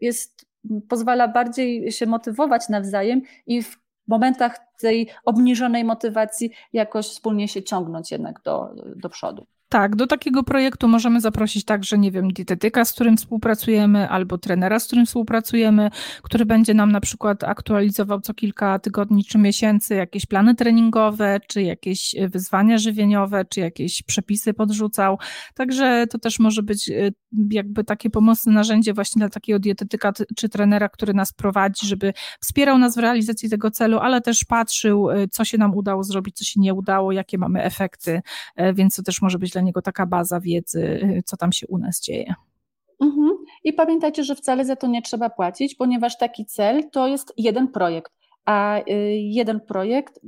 [0.00, 0.46] jest
[0.88, 3.78] pozwala bardziej się motywować nawzajem i w
[4.08, 9.46] momentach tej obniżonej motywacji jakoś wspólnie się ciągnąć jednak do, do przodu.
[9.68, 14.80] Tak, do takiego projektu możemy zaprosić także, nie wiem, dietetyka, z którym współpracujemy, albo trenera,
[14.80, 15.90] z którym współpracujemy,
[16.22, 21.62] który będzie nam na przykład aktualizował co kilka tygodni czy miesięcy jakieś plany treningowe, czy
[21.62, 25.18] jakieś wyzwania żywieniowe, czy jakieś przepisy podrzucał.
[25.54, 27.14] Także to też może być y,
[27.50, 32.78] jakby takie pomocne narzędzie właśnie dla takiego dietetyka czy trenera, który nas prowadzi, żeby wspierał
[32.78, 36.44] nas w realizacji tego celu, ale też patrzył, y, co się nam udało zrobić, co
[36.44, 38.22] się nie udało, jakie mamy efekty,
[38.74, 42.00] więc to też może być dla niego taka baza wiedzy, co tam się u nas
[42.00, 42.34] dzieje.
[43.00, 43.30] Mhm.
[43.64, 47.68] I pamiętajcie, że wcale za to nie trzeba płacić, ponieważ taki cel to jest jeden
[47.68, 48.12] projekt,
[48.44, 48.82] a y,
[49.16, 50.20] jeden projekt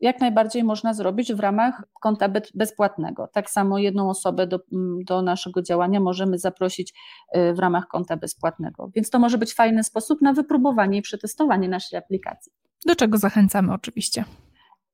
[0.00, 3.28] jak najbardziej można zrobić w ramach konta bezpłatnego.
[3.32, 6.94] Tak samo jedną osobę do, mm, do naszego działania możemy zaprosić
[7.36, 8.90] y, w ramach konta bezpłatnego.
[8.94, 12.52] Więc to może być fajny sposób na wypróbowanie i przetestowanie naszej aplikacji.
[12.86, 14.24] Do czego zachęcamy oczywiście.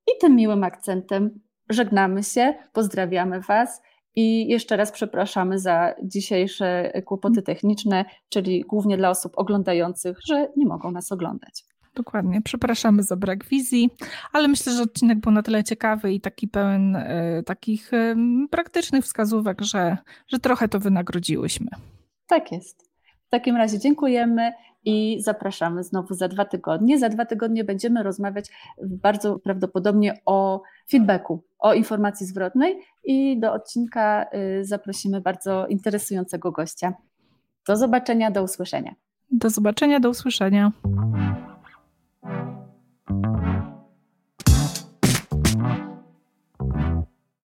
[0.07, 3.83] I tym miłym akcentem żegnamy się, pozdrawiamy Was
[4.17, 10.67] i jeszcze raz przepraszamy za dzisiejsze kłopoty techniczne, czyli głównie dla osób oglądających, że nie
[10.67, 11.65] mogą nas oglądać.
[11.95, 12.43] Dokładnie.
[12.43, 13.91] Przepraszamy za brak wizji,
[14.33, 18.17] ale myślę, że odcinek był na tyle ciekawy i taki pełen e, takich e,
[18.51, 19.97] praktycznych wskazówek, że,
[20.29, 21.67] że trochę to wynagrodziłyśmy.
[22.27, 22.91] Tak jest.
[23.27, 24.53] W takim razie dziękujemy
[24.85, 26.99] i zapraszamy znowu za dwa tygodnie.
[26.99, 28.51] Za dwa tygodnie będziemy rozmawiać
[28.83, 34.27] bardzo prawdopodobnie o feedbacku, o informacji zwrotnej i do odcinka
[34.61, 36.93] y, zaprosimy bardzo interesującego gościa.
[37.67, 38.95] Do zobaczenia, do usłyszenia.
[39.31, 40.73] Do zobaczenia, do usłyszenia.